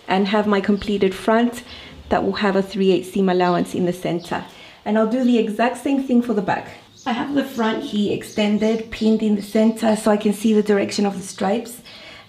and 0.07 0.27
have 0.29 0.47
my 0.47 0.61
completed 0.61 1.13
front 1.13 1.63
that 2.09 2.23
will 2.23 2.33
have 2.33 2.55
a 2.55 2.63
3 2.63 2.91
8 2.91 3.05
seam 3.05 3.29
allowance 3.29 3.75
in 3.75 3.85
the 3.85 3.93
center. 3.93 4.43
And 4.83 4.97
I'll 4.97 5.11
do 5.11 5.23
the 5.23 5.37
exact 5.37 5.77
same 5.77 6.01
thing 6.01 6.23
for 6.23 6.33
the 6.33 6.41
back. 6.41 6.69
I 7.07 7.11
have 7.11 7.35
the 7.35 7.43
front 7.43 7.83
here 7.83 8.17
extended, 8.17 8.89
pinned 8.89 9.21
in 9.21 9.35
the 9.35 9.41
center 9.43 9.95
so 9.95 10.09
I 10.09 10.17
can 10.17 10.33
see 10.33 10.53
the 10.53 10.63
direction 10.63 11.05
of 11.05 11.15
the 11.15 11.21
stripes. 11.21 11.81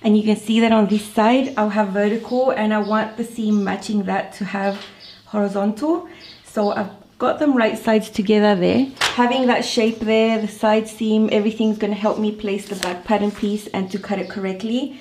And 0.02 0.18
you 0.18 0.22
can 0.22 0.36
see 0.36 0.60
that 0.60 0.70
on 0.70 0.86
this 0.86 1.02
side, 1.02 1.54
I'll 1.56 1.70
have 1.70 1.88
vertical 1.88 2.50
and 2.50 2.74
I 2.74 2.80
want 2.80 3.16
the 3.16 3.24
seam 3.24 3.64
matching 3.64 4.02
that 4.02 4.34
to 4.34 4.44
have 4.44 4.84
horizontal. 5.24 6.06
So 6.44 6.72
I've 6.72 6.90
got 7.18 7.38
them 7.38 7.56
right 7.56 7.78
sides 7.78 8.10
together 8.10 8.54
there. 8.54 8.88
Having 9.00 9.46
that 9.46 9.64
shape 9.64 10.00
there, 10.00 10.38
the 10.38 10.48
side 10.48 10.88
seam, 10.88 11.30
everything's 11.32 11.78
gonna 11.78 11.94
help 11.94 12.18
me 12.18 12.30
place 12.30 12.68
the 12.68 12.76
back 12.76 13.02
pattern 13.04 13.30
piece 13.30 13.68
and 13.68 13.90
to 13.90 13.98
cut 13.98 14.18
it 14.18 14.28
correctly 14.28 15.00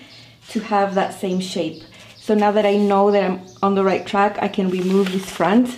to 0.52 0.62
have 0.62 0.96
that 0.96 1.20
same 1.20 1.42
shape. 1.42 1.84
So 2.16 2.34
now 2.34 2.52
that 2.54 2.66
I 2.66 2.78
know 2.78 3.12
that 3.12 3.30
I'm 3.30 3.42
on 3.62 3.76
the 3.76 3.84
right 3.84 4.08
track, 4.08 4.38
I 4.42 4.48
can 4.48 4.70
remove 4.70 5.12
this 5.12 5.30
front 5.30 5.78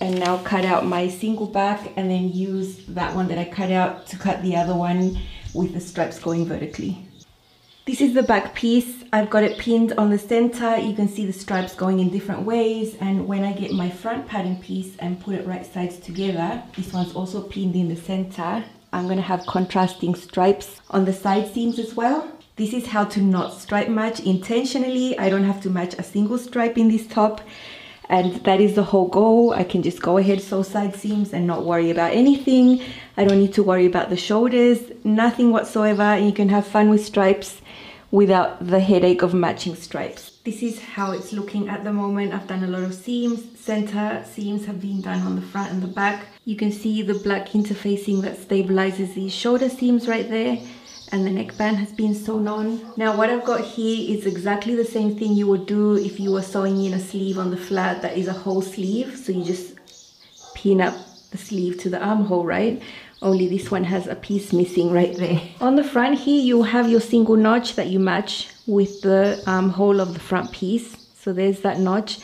and 0.00 0.18
now 0.18 0.38
cut 0.38 0.64
out 0.64 0.86
my 0.86 1.08
single 1.08 1.46
back 1.46 1.92
and 1.96 2.10
then 2.10 2.32
use 2.32 2.84
that 2.88 3.14
one 3.14 3.28
that 3.28 3.38
I 3.38 3.44
cut 3.44 3.70
out 3.70 4.06
to 4.08 4.18
cut 4.18 4.42
the 4.42 4.56
other 4.56 4.74
one 4.74 5.18
with 5.54 5.74
the 5.74 5.80
stripes 5.80 6.18
going 6.18 6.46
vertically. 6.46 7.06
This 7.86 8.00
is 8.00 8.14
the 8.14 8.22
back 8.22 8.54
piece. 8.54 9.04
I've 9.12 9.30
got 9.30 9.42
it 9.42 9.58
pinned 9.58 9.94
on 9.94 10.10
the 10.10 10.18
center. 10.18 10.76
You 10.76 10.94
can 10.94 11.08
see 11.08 11.26
the 11.26 11.32
stripes 11.32 11.74
going 11.74 11.98
in 11.98 12.10
different 12.10 12.42
ways. 12.42 12.96
And 13.00 13.26
when 13.26 13.42
I 13.42 13.52
get 13.52 13.72
my 13.72 13.90
front 13.90 14.28
pattern 14.28 14.56
piece 14.58 14.96
and 14.98 15.20
put 15.20 15.34
it 15.34 15.46
right 15.46 15.66
sides 15.66 15.98
together, 15.98 16.62
this 16.76 16.92
one's 16.92 17.14
also 17.14 17.42
pinned 17.42 17.74
in 17.74 17.88
the 17.88 17.96
center. 17.96 18.64
I'm 18.92 19.08
gonna 19.08 19.22
have 19.22 19.46
contrasting 19.46 20.14
stripes 20.14 20.80
on 20.90 21.04
the 21.04 21.12
side 21.12 21.52
seams 21.52 21.78
as 21.78 21.94
well. 21.94 22.30
This 22.56 22.72
is 22.74 22.86
how 22.86 23.04
to 23.06 23.20
not 23.20 23.54
stripe 23.54 23.88
match 23.88 24.20
intentionally. 24.20 25.18
I 25.18 25.30
don't 25.30 25.44
have 25.44 25.62
to 25.62 25.70
match 25.70 25.94
a 25.94 26.02
single 26.02 26.38
stripe 26.38 26.76
in 26.76 26.88
this 26.88 27.06
top 27.06 27.40
and 28.10 28.34
that 28.44 28.60
is 28.60 28.74
the 28.74 28.82
whole 28.82 29.06
goal. 29.06 29.52
I 29.52 29.62
can 29.62 29.82
just 29.82 30.02
go 30.02 30.18
ahead 30.18 30.42
sew 30.42 30.62
side 30.62 30.96
seams 30.96 31.32
and 31.32 31.46
not 31.46 31.64
worry 31.64 31.90
about 31.90 32.12
anything. 32.12 32.82
I 33.16 33.24
don't 33.24 33.38
need 33.38 33.54
to 33.54 33.62
worry 33.62 33.86
about 33.86 34.10
the 34.10 34.16
shoulders 34.16 34.80
nothing 35.04 35.52
whatsoever. 35.52 36.18
You 36.18 36.32
can 36.32 36.48
have 36.48 36.66
fun 36.66 36.90
with 36.90 37.04
stripes 37.04 37.62
without 38.10 38.66
the 38.66 38.80
headache 38.80 39.22
of 39.22 39.32
matching 39.32 39.76
stripes. 39.76 40.38
This 40.44 40.60
is 40.60 40.82
how 40.82 41.12
it's 41.12 41.32
looking 41.32 41.68
at 41.68 41.84
the 41.84 41.92
moment. 41.92 42.34
I've 42.34 42.48
done 42.48 42.64
a 42.64 42.66
lot 42.66 42.82
of 42.82 42.94
seams. 42.94 43.58
Center 43.58 44.24
seams 44.28 44.66
have 44.66 44.80
been 44.80 45.00
done 45.00 45.20
on 45.22 45.36
the 45.36 45.42
front 45.42 45.70
and 45.70 45.80
the 45.80 45.86
back. 45.86 46.26
You 46.44 46.56
can 46.56 46.72
see 46.72 47.02
the 47.02 47.14
black 47.14 47.50
interfacing 47.50 48.22
that 48.22 48.38
stabilizes 48.38 49.14
these 49.14 49.32
shoulder 49.32 49.68
seams 49.68 50.08
right 50.08 50.28
there 50.28 50.58
and 51.12 51.26
the 51.26 51.30
neckband 51.30 51.76
has 51.76 51.92
been 51.92 52.14
sewn 52.14 52.46
on. 52.48 52.80
Now 52.96 53.16
what 53.16 53.30
I've 53.30 53.44
got 53.44 53.60
here 53.60 54.16
is 54.16 54.26
exactly 54.26 54.74
the 54.74 54.84
same 54.84 55.16
thing 55.16 55.32
you 55.34 55.46
would 55.46 55.66
do 55.66 55.96
if 55.96 56.20
you 56.20 56.32
were 56.32 56.42
sewing 56.42 56.84
in 56.84 56.94
a 56.94 57.00
sleeve 57.00 57.38
on 57.38 57.50
the 57.50 57.56
flat 57.56 58.02
that 58.02 58.16
is 58.16 58.28
a 58.28 58.32
whole 58.32 58.62
sleeve. 58.62 59.16
So 59.16 59.32
you 59.32 59.44
just 59.44 59.74
pin 60.54 60.80
up 60.80 60.94
the 61.30 61.38
sleeve 61.38 61.78
to 61.78 61.90
the 61.90 62.00
armhole, 62.00 62.44
right? 62.44 62.82
only 63.22 63.48
this 63.48 63.70
one 63.70 63.84
has 63.84 64.06
a 64.06 64.14
piece 64.14 64.52
missing 64.52 64.90
right 64.90 65.14
there. 65.16 65.40
On 65.60 65.76
the 65.76 65.84
front 65.84 66.18
here, 66.18 66.42
you 66.42 66.62
have 66.62 66.88
your 66.88 67.00
single 67.00 67.36
notch 67.36 67.76
that 67.76 67.88
you 67.88 67.98
match 67.98 68.48
with 68.66 69.02
the 69.02 69.42
armhole 69.46 70.00
of 70.00 70.14
the 70.14 70.20
front 70.20 70.52
piece. 70.52 70.96
So 71.20 71.32
there's 71.32 71.60
that 71.60 71.78
notch. 71.78 72.18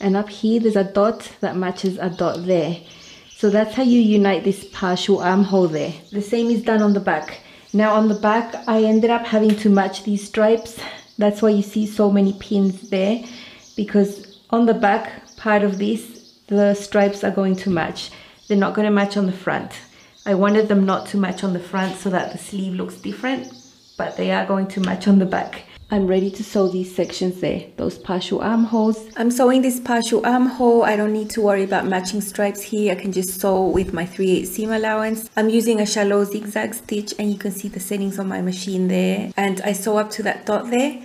And 0.00 0.16
up 0.16 0.28
here, 0.28 0.60
there's 0.60 0.76
a 0.76 0.84
dot 0.84 1.32
that 1.40 1.56
matches 1.56 1.98
a 1.98 2.10
dot 2.10 2.44
there. 2.44 2.76
So 3.30 3.48
that's 3.48 3.74
how 3.74 3.82
you 3.82 4.00
unite 4.00 4.44
this 4.44 4.66
partial 4.72 5.18
armhole 5.18 5.68
there. 5.68 5.94
The 6.12 6.22
same 6.22 6.50
is 6.50 6.62
done 6.62 6.82
on 6.82 6.92
the 6.92 7.00
back. 7.00 7.40
Now 7.74 7.94
on 7.94 8.06
the 8.06 8.14
back, 8.14 8.54
I 8.68 8.84
ended 8.84 9.10
up 9.10 9.26
having 9.26 9.56
to 9.56 9.68
match 9.68 10.04
these 10.04 10.24
stripes. 10.24 10.78
That's 11.18 11.42
why 11.42 11.48
you 11.48 11.62
see 11.62 11.86
so 11.86 12.08
many 12.08 12.32
pins 12.34 12.88
there 12.88 13.24
because 13.74 14.38
on 14.50 14.66
the 14.66 14.74
back 14.74 15.36
part 15.36 15.64
of 15.64 15.78
this, 15.78 16.38
the 16.46 16.74
stripes 16.74 17.24
are 17.24 17.32
going 17.32 17.56
to 17.56 17.70
match. 17.70 18.12
They're 18.46 18.56
not 18.56 18.74
going 18.74 18.86
to 18.86 18.92
match 18.92 19.16
on 19.16 19.26
the 19.26 19.32
front. 19.32 19.72
I 20.24 20.34
wanted 20.34 20.68
them 20.68 20.86
not 20.86 21.08
to 21.08 21.16
match 21.16 21.42
on 21.42 21.52
the 21.52 21.58
front 21.58 21.96
so 21.96 22.10
that 22.10 22.30
the 22.30 22.38
sleeve 22.38 22.74
looks 22.74 22.94
different, 22.94 23.52
but 23.98 24.16
they 24.16 24.30
are 24.30 24.46
going 24.46 24.68
to 24.68 24.80
match 24.80 25.08
on 25.08 25.18
the 25.18 25.26
back. 25.26 25.64
I'm 25.90 26.06
ready 26.06 26.30
to 26.30 26.42
sew 26.42 26.68
these 26.68 26.94
sections 26.94 27.40
there, 27.40 27.66
those 27.76 27.98
partial 27.98 28.40
armholes. 28.40 28.98
I'm 29.16 29.30
sewing 29.30 29.62
this 29.62 29.78
partial 29.78 30.24
armhole. 30.26 30.82
I 30.82 30.96
don't 30.96 31.12
need 31.12 31.30
to 31.30 31.42
worry 31.42 31.62
about 31.62 31.86
matching 31.86 32.20
stripes 32.22 32.62
here. 32.62 32.92
I 32.92 32.94
can 32.94 33.12
just 33.12 33.38
sew 33.40 33.68
with 33.68 33.92
my 33.92 34.06
3 34.06 34.30
8 34.30 34.44
seam 34.46 34.72
allowance. 34.72 35.28
I'm 35.36 35.50
using 35.50 35.80
a 35.80 35.86
shallow 35.86 36.24
zigzag 36.24 36.74
stitch 36.74 37.14
and 37.18 37.30
you 37.30 37.38
can 37.38 37.52
see 37.52 37.68
the 37.68 37.80
settings 37.80 38.18
on 38.18 38.28
my 38.28 38.40
machine 38.40 38.88
there. 38.88 39.30
And 39.36 39.60
I 39.60 39.72
sew 39.72 39.98
up 39.98 40.10
to 40.12 40.22
that 40.22 40.46
dot 40.46 40.70
there. 40.70 41.02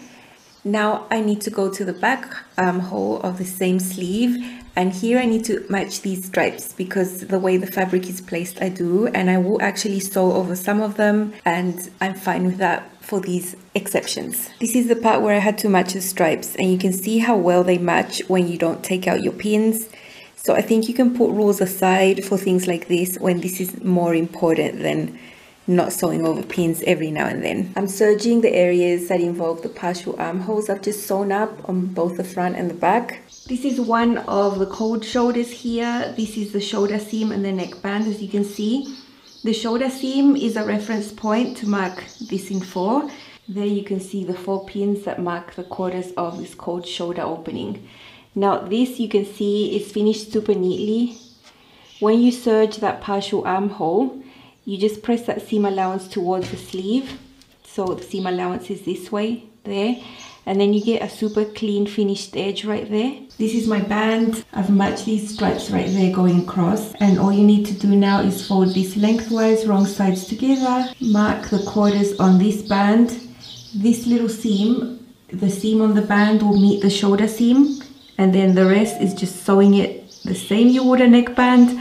Now 0.63 1.07
I 1.12 1.21
need 1.21 1.41
to 1.41 1.50
go 1.50 1.69
to 1.71 1.86
the 1.86 1.93
back 1.93 2.36
armhole 2.57 3.19
of 3.21 3.38
the 3.38 3.45
same 3.45 3.79
sleeve 3.79 4.43
and 4.75 4.93
here 4.93 5.19
I 5.19 5.25
need 5.25 5.45
to 5.45 5.65
match 5.69 6.01
these 6.01 6.25
stripes 6.25 6.74
because 6.74 7.27
the 7.27 7.39
way 7.39 7.57
the 7.57 7.67
fabric 7.67 8.07
is 8.09 8.21
placed 8.21 8.62
I 8.62 8.69
do 8.69 9.07
and 9.07 9.29
I 9.29 9.38
will 9.38 9.62
actually 9.62 10.00
sew 10.00 10.33
over 10.33 10.55
some 10.55 10.81
of 10.81 10.95
them 10.95 11.33
and 11.45 11.89
I'm 12.01 12.13
fine 12.13 12.45
with 12.45 12.57
that 12.57 12.89
for 13.09 13.19
these 13.19 13.55
exceptions. 13.73 14.49
This 14.59 14.75
is 14.75 14.87
the 14.87 14.95
part 14.95 15.23
where 15.23 15.35
I 15.35 15.39
had 15.39 15.57
to 15.59 15.69
match 15.69 15.93
the 15.93 16.01
stripes 16.01 16.55
and 16.55 16.71
you 16.71 16.77
can 16.77 16.93
see 16.93 17.17
how 17.17 17.35
well 17.35 17.63
they 17.63 17.79
match 17.79 18.21
when 18.27 18.47
you 18.47 18.55
don't 18.55 18.83
take 18.83 19.07
out 19.07 19.23
your 19.23 19.33
pins. 19.33 19.89
So 20.35 20.53
I 20.53 20.61
think 20.61 20.87
you 20.87 20.93
can 20.93 21.17
put 21.17 21.31
rules 21.31 21.59
aside 21.59 22.23
for 22.23 22.37
things 22.37 22.67
like 22.67 22.87
this 22.87 23.17
when 23.17 23.41
this 23.41 23.59
is 23.59 23.83
more 23.83 24.13
important 24.13 24.83
than 24.83 25.17
not 25.65 25.91
sewing 25.91 26.25
over 26.25 26.43
pins 26.43 26.83
every 26.85 27.09
now 27.09 27.25
and 27.25 27.43
then. 27.43 27.73
I'm 27.75 27.87
serging 27.87 28.41
the 28.41 28.53
areas 28.53 29.07
that 29.09 29.21
involve 29.21 29.63
the 29.63 29.69
partial 29.69 30.15
armholes 30.19 30.69
I've 30.69 30.83
just 30.83 31.07
sewn 31.07 31.31
up 31.31 31.67
on 31.67 31.87
both 31.87 32.17
the 32.17 32.23
front 32.23 32.57
and 32.57 32.69
the 32.69 32.75
back. 32.75 33.21
This 33.47 33.65
is 33.65 33.81
one 33.81 34.19
of 34.19 34.59
the 34.59 34.67
cold 34.67 35.03
shoulders 35.03 35.49
here. 35.49 36.13
This 36.15 36.37
is 36.37 36.53
the 36.53 36.61
shoulder 36.61 36.99
seam 36.99 37.31
and 37.31 37.43
the 37.43 37.51
neckband 37.51 38.07
as 38.07 38.21
you 38.21 38.29
can 38.29 38.45
see. 38.45 38.95
The 39.41 39.53
shoulder 39.53 39.89
seam 39.89 40.36
is 40.36 40.58
a 40.58 40.65
reference 40.65 41.12
point 41.12 41.58
to 41.58 41.67
mark 41.67 42.03
this 42.19 42.51
in 42.51 42.60
four. 42.60 43.10
There 43.48 43.65
you 43.65 43.84
can 43.84 44.00
see 44.01 44.25
the 44.25 44.34
four 44.34 44.65
pins 44.65 45.05
that 45.05 45.22
mark 45.22 45.55
the 45.55 45.63
quarters 45.63 46.12
of 46.17 46.38
this 46.38 46.53
cold 46.53 46.86
shoulder 46.86 47.22
opening. 47.22 47.88
Now 48.36 48.58
this 48.60 49.00
you 49.00 49.08
can 49.08 49.25
see 49.25 49.77
is 49.77 49.91
finished 49.91 50.34
super 50.34 50.53
neatly. 50.53 51.17
When 52.01 52.19
you 52.19 52.31
serge 52.31 52.77
that 52.77 53.00
partial 53.00 53.46
armhole, 53.46 54.22
you 54.65 54.77
just 54.77 55.03
press 55.03 55.25
that 55.27 55.41
seam 55.48 55.63
allowance 55.63 56.08
towards 56.08 56.51
the 56.51 56.58
sleeve. 56.58 57.17
So 57.63 57.86
the 57.86 58.03
seam 58.03 58.27
allowance 58.27 58.69
is 58.69 58.81
this 58.81 59.10
way, 59.12 59.46
there 59.63 59.96
and 60.46 60.60
then 60.60 60.74
you 60.74 60.84
get 60.84 61.03
a 61.03 61.10
super 61.10 61.46
clean 61.46 61.86
finished 61.86 62.36
edge 62.36 62.65
right 62.65 62.89
there. 62.89 63.19
This 63.39 63.53
is 63.53 63.67
my 63.67 63.79
band. 63.79 64.43
I've 64.51 64.69
matched 64.69 65.05
these 65.05 65.34
stripes 65.34 65.72
right 65.72 65.88
there 65.88 66.13
going 66.13 66.41
across 66.41 66.93
and 66.96 67.17
all 67.17 67.31
you 67.31 67.46
need 67.46 67.65
to 67.67 67.74
do 67.74 67.96
now 67.96 68.19
is 68.19 68.46
fold 68.46 68.75
this 68.75 68.98
lengthwise, 68.98 69.65
wrong 69.65 69.86
sides 69.86 70.25
together, 70.25 70.93
mark 71.00 71.50
the 71.50 71.60
quarters 71.60 72.19
on 72.19 72.38
this 72.38 72.62
band. 72.62 73.12
This 73.74 74.05
little 74.05 74.27
seam, 74.27 75.08
the 75.31 75.50
seam 75.50 75.81
on 75.81 75.96
the 75.96 76.01
band 76.01 76.43
will 76.43 76.60
meet 76.60 76.81
the 76.81 76.89
shoulder 76.89 77.29
seam 77.29 77.81
and 78.17 78.36
then 78.36 78.55
the 78.55 78.65
rest 78.65 79.00
is 79.00 79.13
just 79.13 79.46
sewing 79.46 79.75
it 79.75 80.12
the 80.25 80.36
same 80.36 80.67
you 80.67 80.84
would 80.84 81.00
a 81.00 81.08
neckband, 81.08 81.79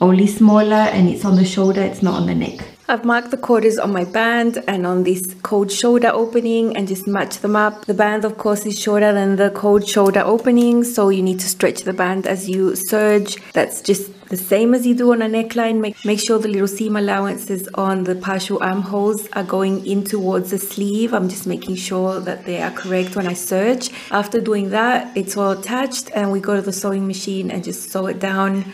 only 0.00 0.26
smaller 0.26 0.88
and 0.94 1.10
it's 1.10 1.26
on 1.26 1.36
the 1.36 1.44
shoulder, 1.44 1.82
it's 1.82 2.02
not 2.02 2.14
on 2.14 2.26
the 2.26 2.34
neck. 2.34 2.73
I've 2.86 3.04
marked 3.04 3.30
the 3.30 3.38
quarters 3.38 3.78
on 3.78 3.94
my 3.94 4.04
band 4.04 4.62
and 4.68 4.86
on 4.86 5.04
this 5.04 5.34
cold 5.42 5.72
shoulder 5.72 6.08
opening 6.08 6.76
and 6.76 6.86
just 6.86 7.06
match 7.06 7.38
them 7.38 7.56
up. 7.56 7.86
The 7.86 7.94
band 7.94 8.26
of 8.26 8.36
course 8.36 8.66
is 8.66 8.78
shorter 8.78 9.10
than 9.10 9.36
the 9.36 9.50
cold 9.50 9.88
shoulder 9.88 10.20
opening 10.20 10.84
so 10.84 11.08
you 11.08 11.22
need 11.22 11.40
to 11.40 11.48
stretch 11.48 11.84
the 11.84 11.94
band 11.94 12.26
as 12.26 12.46
you 12.46 12.76
serge. 12.76 13.36
That's 13.52 13.80
just 13.80 14.12
the 14.28 14.36
same 14.36 14.74
as 14.74 14.86
you 14.86 14.94
do 14.94 15.12
on 15.12 15.22
a 15.22 15.28
neckline. 15.28 15.80
Make, 15.80 16.04
make 16.04 16.20
sure 16.20 16.38
the 16.38 16.48
little 16.48 16.68
seam 16.68 16.96
allowances 16.96 17.66
on 17.72 18.04
the 18.04 18.16
partial 18.16 18.62
armholes 18.62 19.28
are 19.32 19.44
going 19.44 19.86
in 19.86 20.04
towards 20.04 20.50
the 20.50 20.58
sleeve. 20.58 21.14
I'm 21.14 21.30
just 21.30 21.46
making 21.46 21.76
sure 21.76 22.20
that 22.20 22.44
they 22.44 22.60
are 22.60 22.70
correct 22.70 23.16
when 23.16 23.26
I 23.26 23.32
serge. 23.32 23.88
After 24.10 24.42
doing 24.42 24.68
that, 24.70 25.16
it's 25.16 25.38
all 25.38 25.52
attached 25.52 26.10
and 26.14 26.30
we 26.30 26.38
go 26.38 26.54
to 26.54 26.62
the 26.62 26.72
sewing 26.72 27.06
machine 27.06 27.50
and 27.50 27.64
just 27.64 27.90
sew 27.90 28.08
it 28.08 28.18
down 28.20 28.66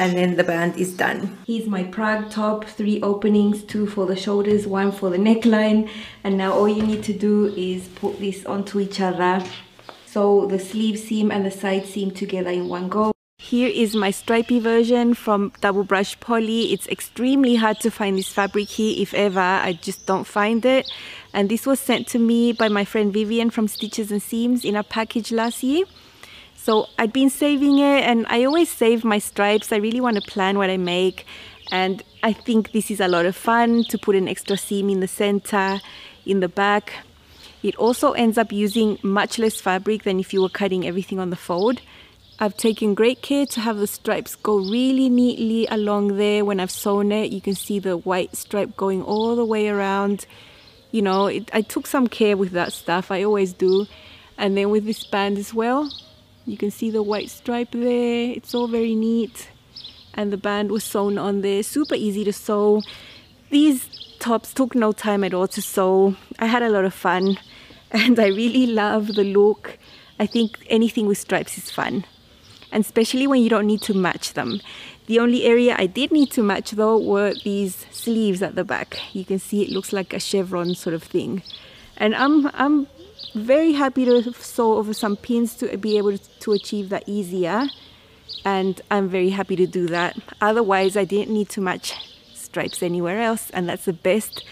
and 0.00 0.16
then 0.16 0.34
the 0.36 0.42
band 0.42 0.78
is 0.78 0.94
done. 0.94 1.36
Here's 1.46 1.66
my 1.66 1.84
Prague 1.84 2.30
top, 2.30 2.64
three 2.64 3.02
openings, 3.02 3.62
two 3.62 3.86
for 3.86 4.06
the 4.06 4.16
shoulders, 4.16 4.66
one 4.66 4.92
for 4.92 5.10
the 5.10 5.18
neckline. 5.18 5.90
And 6.24 6.38
now 6.38 6.54
all 6.54 6.68
you 6.68 6.82
need 6.82 7.04
to 7.04 7.12
do 7.12 7.48
is 7.54 7.86
put 7.88 8.18
this 8.18 8.46
onto 8.46 8.80
each 8.80 8.98
other. 8.98 9.44
So 10.06 10.46
the 10.46 10.58
sleeve 10.58 10.98
seam 10.98 11.30
and 11.30 11.44
the 11.44 11.50
side 11.50 11.84
seam 11.84 12.12
together 12.12 12.48
in 12.48 12.66
one 12.68 12.88
go. 12.88 13.12
Here 13.38 13.68
is 13.68 13.94
my 13.94 14.10
stripy 14.10 14.58
version 14.58 15.12
from 15.12 15.52
Double 15.60 15.84
Brush 15.84 16.18
Poly. 16.18 16.72
It's 16.72 16.88
extremely 16.88 17.56
hard 17.56 17.80
to 17.80 17.90
find 17.90 18.16
this 18.16 18.28
fabric 18.28 18.68
here, 18.68 18.94
if 18.96 19.12
ever. 19.12 19.38
I 19.38 19.74
just 19.74 20.06
don't 20.06 20.26
find 20.26 20.64
it. 20.64 20.90
And 21.34 21.50
this 21.50 21.66
was 21.66 21.78
sent 21.78 22.06
to 22.08 22.18
me 22.18 22.52
by 22.52 22.68
my 22.68 22.86
friend 22.86 23.12
Vivian 23.12 23.50
from 23.50 23.68
Stitches 23.68 24.10
and 24.10 24.22
Seams 24.22 24.64
in 24.64 24.76
a 24.76 24.82
package 24.82 25.30
last 25.30 25.62
year. 25.62 25.84
So 26.62 26.90
I'd 26.98 27.10
been 27.10 27.30
saving 27.30 27.78
it 27.78 28.04
and 28.04 28.26
I 28.28 28.44
always 28.44 28.70
save 28.70 29.02
my 29.02 29.18
stripes. 29.18 29.72
I 29.72 29.76
really 29.76 30.02
want 30.02 30.16
to 30.16 30.30
plan 30.30 30.58
what 30.58 30.68
I 30.68 30.76
make 30.76 31.24
and 31.72 32.02
I 32.22 32.34
think 32.34 32.72
this 32.72 32.90
is 32.90 33.00
a 33.00 33.08
lot 33.08 33.24
of 33.24 33.34
fun 33.34 33.84
to 33.84 33.96
put 33.96 34.14
an 34.14 34.28
extra 34.28 34.58
seam 34.58 34.90
in 34.90 35.00
the 35.00 35.08
center, 35.08 35.80
in 36.26 36.40
the 36.40 36.48
back. 36.48 36.92
It 37.62 37.76
also 37.76 38.12
ends 38.12 38.36
up 38.36 38.52
using 38.52 38.98
much 39.02 39.38
less 39.38 39.58
fabric 39.58 40.02
than 40.02 40.20
if 40.20 40.34
you 40.34 40.42
were 40.42 40.50
cutting 40.50 40.86
everything 40.86 41.18
on 41.18 41.30
the 41.30 41.36
fold. 41.36 41.80
I've 42.38 42.58
taken 42.58 42.92
great 42.92 43.22
care 43.22 43.46
to 43.46 43.60
have 43.60 43.78
the 43.78 43.86
stripes 43.86 44.34
go 44.36 44.58
really 44.58 45.08
neatly 45.08 45.66
along 45.68 46.18
there 46.18 46.44
when 46.44 46.60
I've 46.60 46.70
sewn 46.70 47.10
it. 47.10 47.32
You 47.32 47.40
can 47.40 47.54
see 47.54 47.78
the 47.78 47.96
white 47.96 48.36
stripe 48.36 48.76
going 48.76 49.02
all 49.02 49.34
the 49.34 49.46
way 49.46 49.70
around. 49.70 50.26
You 50.90 51.00
know, 51.00 51.26
it, 51.26 51.48
I 51.54 51.62
took 51.62 51.86
some 51.86 52.06
care 52.06 52.36
with 52.36 52.50
that 52.50 52.74
stuff, 52.74 53.10
I 53.10 53.22
always 53.22 53.54
do. 53.54 53.86
And 54.36 54.58
then 54.58 54.68
with 54.68 54.84
this 54.84 55.04
band 55.04 55.38
as 55.38 55.54
well, 55.54 55.90
you 56.50 56.56
can 56.56 56.72
see 56.72 56.90
the 56.90 57.02
white 57.02 57.30
stripe 57.30 57.70
there. 57.70 58.32
It's 58.32 58.56
all 58.56 58.66
very 58.66 58.96
neat. 58.96 59.50
And 60.14 60.32
the 60.32 60.36
band 60.36 60.72
was 60.72 60.82
sewn 60.82 61.16
on 61.16 61.42
there. 61.42 61.62
Super 61.62 61.94
easy 61.94 62.24
to 62.24 62.32
sew. 62.32 62.82
These 63.50 63.88
tops 64.18 64.52
took 64.52 64.74
no 64.74 64.90
time 64.90 65.22
at 65.22 65.32
all 65.32 65.46
to 65.46 65.62
sew. 65.62 66.16
I 66.40 66.46
had 66.46 66.64
a 66.64 66.68
lot 66.68 66.84
of 66.84 66.94
fun. 66.94 67.38
And 67.92 68.20
I 68.20 68.28
really 68.28 68.68
love 68.68 69.16
the 69.16 69.24
look. 69.24 69.76
I 70.20 70.26
think 70.26 70.64
anything 70.68 71.08
with 71.08 71.18
stripes 71.18 71.58
is 71.58 71.72
fun. 71.72 72.04
And 72.70 72.84
especially 72.84 73.26
when 73.26 73.42
you 73.42 73.48
don't 73.48 73.66
need 73.66 73.82
to 73.82 73.94
match 73.94 74.34
them. 74.34 74.60
The 75.06 75.18
only 75.18 75.42
area 75.42 75.74
I 75.76 75.86
did 75.86 76.12
need 76.12 76.30
to 76.32 76.42
match 76.42 76.70
though 76.70 76.96
were 76.98 77.34
these 77.42 77.86
sleeves 77.90 78.42
at 78.42 78.54
the 78.54 78.62
back. 78.62 79.00
You 79.12 79.24
can 79.24 79.40
see 79.40 79.62
it 79.62 79.70
looks 79.70 79.92
like 79.92 80.14
a 80.14 80.20
chevron 80.20 80.76
sort 80.76 80.94
of 80.94 81.02
thing. 81.02 81.42
And 81.96 82.14
I'm 82.14 82.46
I'm 82.54 82.86
very 83.34 83.72
happy 83.72 84.04
to 84.04 84.32
sew 84.34 84.76
over 84.76 84.92
some 84.92 85.16
pins 85.16 85.54
to 85.56 85.76
be 85.78 85.98
able 85.98 86.16
to 86.18 86.52
achieve 86.52 86.88
that 86.88 87.04
easier 87.06 87.68
and 88.44 88.80
I'm 88.90 89.08
very 89.08 89.30
happy 89.30 89.56
to 89.56 89.66
do 89.66 89.86
that. 89.88 90.16
Otherwise 90.40 90.96
I 90.96 91.04
didn't 91.04 91.32
need 91.32 91.48
to 91.50 91.60
match 91.60 91.94
stripes 92.34 92.82
anywhere 92.82 93.20
else 93.20 93.50
and 93.50 93.68
that's 93.68 93.84
the 93.84 93.92
best 93.92 94.44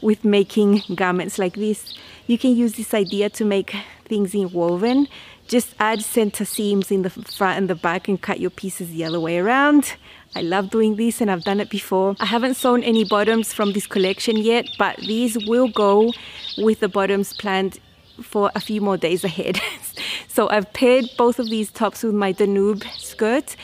with 0.00 0.24
making 0.24 0.82
garments 0.94 1.38
like 1.38 1.54
this. 1.54 1.94
You 2.26 2.38
can 2.38 2.56
use 2.56 2.74
this 2.74 2.94
idea 2.94 3.30
to 3.30 3.44
make 3.44 3.74
things 4.04 4.34
in 4.34 4.52
woven 4.52 5.08
just 5.52 5.74
add 5.78 6.02
center 6.02 6.46
seams 6.46 6.90
in 6.90 7.02
the 7.02 7.10
front 7.10 7.58
and 7.58 7.68
the 7.68 7.74
back 7.74 8.08
and 8.08 8.20
cut 8.20 8.40
your 8.40 8.48
pieces 8.48 8.88
the 8.90 9.04
other 9.04 9.20
way 9.20 9.38
around. 9.38 9.96
I 10.34 10.40
love 10.40 10.70
doing 10.70 10.96
this 10.96 11.20
and 11.20 11.30
I've 11.30 11.44
done 11.44 11.60
it 11.60 11.68
before. 11.68 12.16
I 12.20 12.24
haven't 12.24 12.54
sewn 12.54 12.82
any 12.82 13.04
bottoms 13.04 13.52
from 13.52 13.72
this 13.72 13.86
collection 13.86 14.38
yet, 14.38 14.66
but 14.78 14.96
these 14.96 15.36
will 15.46 15.68
go 15.68 16.12
with 16.56 16.80
the 16.80 16.88
bottoms 16.88 17.34
planned 17.34 17.78
for 18.22 18.50
a 18.54 18.60
few 18.60 18.80
more 18.80 18.96
days 18.96 19.24
ahead. 19.24 19.60
so 20.28 20.48
I've 20.48 20.72
paired 20.72 21.06
both 21.16 21.38
of 21.38 21.50
these 21.50 21.70
tops 21.70 22.02
with 22.02 22.14
my 22.14 22.32
Danube 22.32 22.84
skirt. 22.96 23.56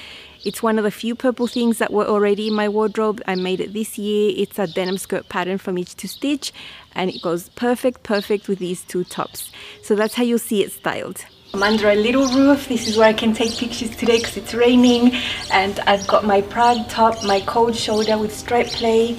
It's 0.45 0.63
one 0.63 0.79
of 0.79 0.85
the 0.85 0.91
few 0.91 1.15
purple 1.15 1.47
things 1.47 1.79
that 1.79 1.93
were 1.93 2.07
already 2.07 2.49
in 2.49 2.55
my 2.55 2.69
wardrobe. 2.69 3.21
I 3.27 3.35
made 3.35 3.61
it 3.61 3.73
this 3.73 3.99
year. 3.99 4.33
It's 4.37 4.59
a 4.59 4.67
denim 4.67 4.99
skirt 4.99 5.29
pattern 5.29 5.59
from 5.59 5.77
Itch 5.79 5.95
to 5.97 6.09
Stitch 6.09 6.53
and 6.95 7.11
it 7.11 7.21
goes 7.21 7.49
perfect, 7.51 8.03
perfect 8.03 8.49
with 8.49 8.59
these 8.59 8.83
two 8.83 9.05
tops. 9.05 9.51
So 9.83 9.95
that's 9.95 10.15
how 10.15 10.23
you'll 10.23 10.39
see 10.39 10.63
it 10.63 10.73
styled. 10.73 11.25
I'm 11.55 11.63
under 11.63 11.89
a 11.89 11.95
little 11.95 12.29
roof. 12.29 12.69
This 12.69 12.87
is 12.87 12.97
where 12.97 13.09
I 13.09 13.15
can 13.15 13.33
take 13.33 13.57
pictures 13.57 13.97
today 13.97 14.19
because 14.19 14.37
it's 14.37 14.55
raining 14.55 15.15
and 15.51 15.81
I've 15.81 16.07
got 16.07 16.25
my 16.25 16.43
Prague 16.43 16.89
top, 16.89 17.25
my 17.25 17.41
cold 17.41 17.75
shoulder 17.75 18.19
with 18.19 18.35
stripe 18.35 18.69
play. 18.69 19.19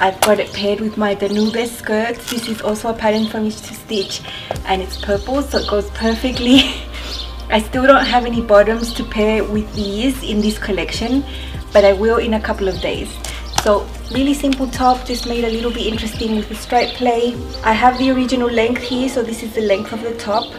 I've 0.00 0.18
got 0.22 0.40
it 0.40 0.50
paired 0.54 0.80
with 0.80 0.96
my 0.96 1.12
Danube 1.12 1.66
skirt. 1.66 2.16
This 2.16 2.48
is 2.48 2.62
also 2.62 2.88
a 2.88 2.94
pattern 2.94 3.26
from 3.26 3.44
Itch 3.46 3.60
to 3.60 3.74
Stitch 3.74 4.22
and 4.64 4.80
it's 4.80 4.96
purple 4.96 5.42
so 5.42 5.58
it 5.58 5.68
goes 5.68 5.90
perfectly. 5.90 6.72
I 7.50 7.60
still 7.60 7.86
don't 7.86 8.06
have 8.06 8.24
any 8.24 8.40
bottoms 8.40 8.94
to 8.94 9.04
pair 9.04 9.44
with 9.44 9.70
these 9.74 10.22
in 10.22 10.40
this 10.40 10.56
collection 10.56 11.22
but 11.70 11.84
I 11.84 11.92
will 11.92 12.16
in 12.16 12.32
a 12.32 12.40
couple 12.40 12.66
of 12.66 12.80
days. 12.80 13.14
So 13.62 13.86
really 14.10 14.32
simple 14.32 14.68
top, 14.68 15.04
just 15.04 15.28
made 15.28 15.44
a 15.44 15.50
little 15.50 15.70
bit 15.70 15.86
interesting 15.86 16.34
with 16.34 16.48
the 16.48 16.54
stripe 16.54 16.94
play. 16.94 17.36
I 17.62 17.74
have 17.74 17.98
the 17.98 18.10
original 18.10 18.48
length 18.48 18.80
here, 18.80 19.06
so 19.06 19.22
this 19.22 19.42
is 19.42 19.54
the 19.54 19.60
length 19.60 19.92
of 19.92 20.00
the 20.00 20.14
top 20.14 20.50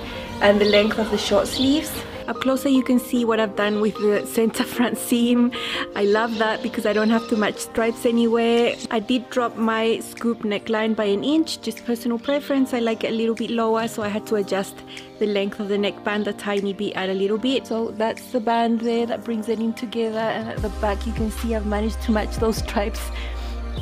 and 0.42 0.62
the 0.62 0.66
length 0.66 1.00
of 1.00 1.10
the 1.10 1.18
short 1.18 1.48
sleeves. 1.48 1.92
Up 2.28 2.40
closer 2.40 2.70
you 2.70 2.84
can 2.84 3.00
see 3.00 3.26
what 3.26 3.40
I've 3.40 3.56
done 3.56 3.82
with 3.82 3.96
the 3.96 4.26
center 4.26 4.64
front 4.64 4.98
seam. 4.98 5.52
I 5.96 6.04
love 6.06 6.38
that 6.38 6.62
because 6.62 6.86
I 6.86 6.94
don't 6.94 7.10
have 7.10 7.28
to 7.30 7.36
match 7.36 7.58
stripes 7.58 8.06
anywhere. 8.06 8.76
I 8.92 9.00
did 9.00 9.30
drop 9.30 9.58
my 9.58 10.00
scoop 10.00 10.40
neckline 10.44 10.96
by 10.96 11.06
an 11.06 11.24
inch, 11.24 11.62
just 11.62 11.84
personal 11.86 12.20
preference. 12.20 12.74
I 12.74 12.80
like 12.80 13.04
it 13.04 13.12
a 13.12 13.16
little 13.16 13.36
bit 13.36 13.50
lower 13.50 13.88
so 13.88 14.04
I 14.04 14.08
had 14.08 14.28
to 14.28 14.36
adjust 14.36 14.76
the 15.20 15.26
length 15.26 15.60
of 15.60 15.68
the 15.68 15.78
neckband 15.78 16.28
a 16.28 16.34
tiny 16.34 16.74
bit, 16.74 16.96
add 16.96 17.10
a 17.10 17.14
little 17.14 17.38
bit. 17.38 17.68
So 17.68 17.92
that's 17.92 18.32
the 18.32 18.40
band 18.40 18.82
there 18.82 19.06
that 19.08 19.24
brings 19.24 19.50
it 19.50 19.60
in 19.60 19.74
together 19.74 20.20
and 20.20 20.50
at 20.50 20.58
the 20.58 20.70
back 20.82 21.06
you 21.08 21.14
can 21.14 21.32
see 21.32 21.56
I've 21.56 21.66
managed 21.66 22.02
to 22.04 22.12
match 22.12 22.36
those 22.38 22.58
stripes 22.58 23.02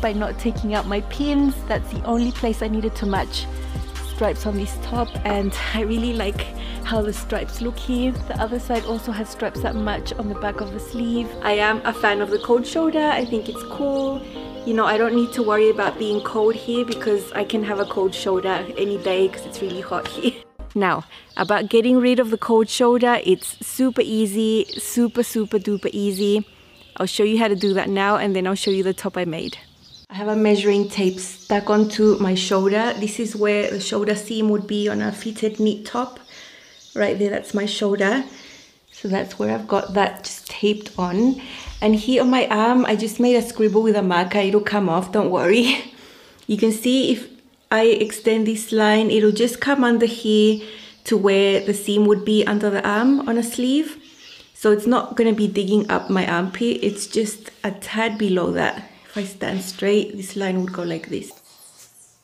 by 0.01 0.13
not 0.13 0.39
taking 0.39 0.73
out 0.73 0.87
my 0.87 1.01
pins. 1.01 1.55
That's 1.67 1.91
the 1.91 2.03
only 2.03 2.31
place 2.31 2.61
I 2.61 2.67
needed 2.67 2.95
to 2.95 3.05
match 3.05 3.45
stripes 4.19 4.45
on 4.45 4.57
this 4.57 4.77
top 4.83 5.07
and 5.23 5.57
I 5.73 5.83
really 5.83 6.11
like 6.11 6.41
how 6.83 7.01
the 7.01 7.13
stripes 7.13 7.61
look 7.61 7.79
here. 7.79 8.11
The 8.11 8.37
other 8.41 8.59
side 8.59 8.83
also 8.83 9.13
has 9.13 9.29
stripes 9.29 9.61
that 9.61 9.77
match 9.77 10.11
on 10.11 10.27
the 10.27 10.35
back 10.35 10.59
of 10.59 10.73
the 10.73 10.79
sleeve. 10.81 11.29
I 11.41 11.53
am 11.53 11.81
a 11.85 11.93
fan 11.93 12.19
of 12.19 12.29
the 12.29 12.39
cold 12.39 12.67
shoulder. 12.67 12.99
I 12.99 13.23
think 13.23 13.47
it's 13.47 13.63
cool. 13.71 14.21
You 14.65 14.73
know, 14.73 14.83
I 14.83 14.97
don't 14.97 15.15
need 15.15 15.31
to 15.35 15.41
worry 15.41 15.69
about 15.69 15.97
being 15.97 16.19
cold 16.19 16.53
here 16.53 16.83
because 16.83 17.31
I 17.31 17.45
can 17.45 17.63
have 17.63 17.79
a 17.79 17.85
cold 17.85 18.13
shoulder 18.13 18.67
any 18.77 18.97
day 18.97 19.29
because 19.29 19.45
it's 19.45 19.61
really 19.61 19.79
hot 19.79 20.05
here. 20.09 20.33
Now, 20.75 21.05
about 21.37 21.69
getting 21.69 21.97
rid 21.97 22.19
of 22.19 22.29
the 22.29 22.37
cold 22.37 22.69
shoulder, 22.69 23.21
it's 23.23 23.65
super 23.65 24.01
easy, 24.03 24.65
super, 24.77 25.23
super 25.23 25.59
duper 25.59 25.89
easy. 25.93 26.45
I'll 26.97 27.07
show 27.07 27.23
you 27.23 27.39
how 27.39 27.47
to 27.47 27.55
do 27.55 27.73
that 27.73 27.87
now 27.87 28.17
and 28.17 28.35
then 28.35 28.45
I'll 28.47 28.55
show 28.55 28.71
you 28.71 28.83
the 28.83 28.93
top 28.93 29.15
I 29.15 29.23
made. 29.23 29.57
I 30.11 30.15
have 30.15 30.27
a 30.27 30.35
measuring 30.35 30.89
tape 30.89 31.19
stuck 31.19 31.69
onto 31.69 32.17
my 32.17 32.33
shoulder. 32.33 32.93
This 32.93 33.19
is 33.19 33.35
where 33.35 33.69
the 33.69 33.79
shoulder 33.79 34.15
seam 34.15 34.49
would 34.49 34.65
be 34.65 34.89
on 34.89 35.03
a 35.03 35.11
fitted 35.11 35.59
knit 35.59 35.85
top. 35.85 36.19
Right 36.95 37.19
there, 37.19 37.29
that's 37.29 37.53
my 37.53 37.67
shoulder. 37.67 38.23
So 38.91 39.07
that's 39.07 39.37
where 39.37 39.53
I've 39.53 39.67
got 39.67 39.93
that 39.93 40.23
just 40.23 40.49
taped 40.49 40.97
on. 40.97 41.39
And 41.79 41.93
here 41.93 42.23
on 42.23 42.31
my 42.31 42.47
arm, 42.47 42.85
I 42.85 42.95
just 42.95 43.19
made 43.19 43.35
a 43.35 43.43
scribble 43.43 43.83
with 43.83 43.95
a 43.95 44.01
marker. 44.01 44.39
It'll 44.39 44.61
come 44.61 44.89
off, 44.89 45.11
don't 45.11 45.29
worry. 45.29 45.77
You 46.47 46.57
can 46.57 46.71
see 46.71 47.11
if 47.11 47.29
I 47.69 47.83
extend 47.83 48.47
this 48.47 48.71
line, 48.71 49.11
it'll 49.11 49.31
just 49.31 49.61
come 49.61 49.83
under 49.83 50.07
here 50.07 50.65
to 51.03 51.15
where 51.15 51.63
the 51.63 51.75
seam 51.75 52.07
would 52.07 52.25
be 52.25 52.43
under 52.47 52.71
the 52.71 52.83
arm 52.83 53.29
on 53.29 53.37
a 53.37 53.43
sleeve. 53.43 54.01
So 54.55 54.71
it's 54.71 54.87
not 54.87 55.15
gonna 55.15 55.35
be 55.35 55.47
digging 55.47 55.87
up 55.91 56.09
my 56.09 56.25
armpit, 56.25 56.79
it's 56.81 57.05
just 57.05 57.51
a 57.63 57.69
tad 57.69 58.17
below 58.17 58.49
that. 58.53 58.89
I 59.19 59.25
stand 59.25 59.61
straight, 59.61 60.15
this 60.15 60.37
line 60.37 60.61
would 60.61 60.71
go 60.71 60.83
like 60.83 61.09
this. 61.09 61.33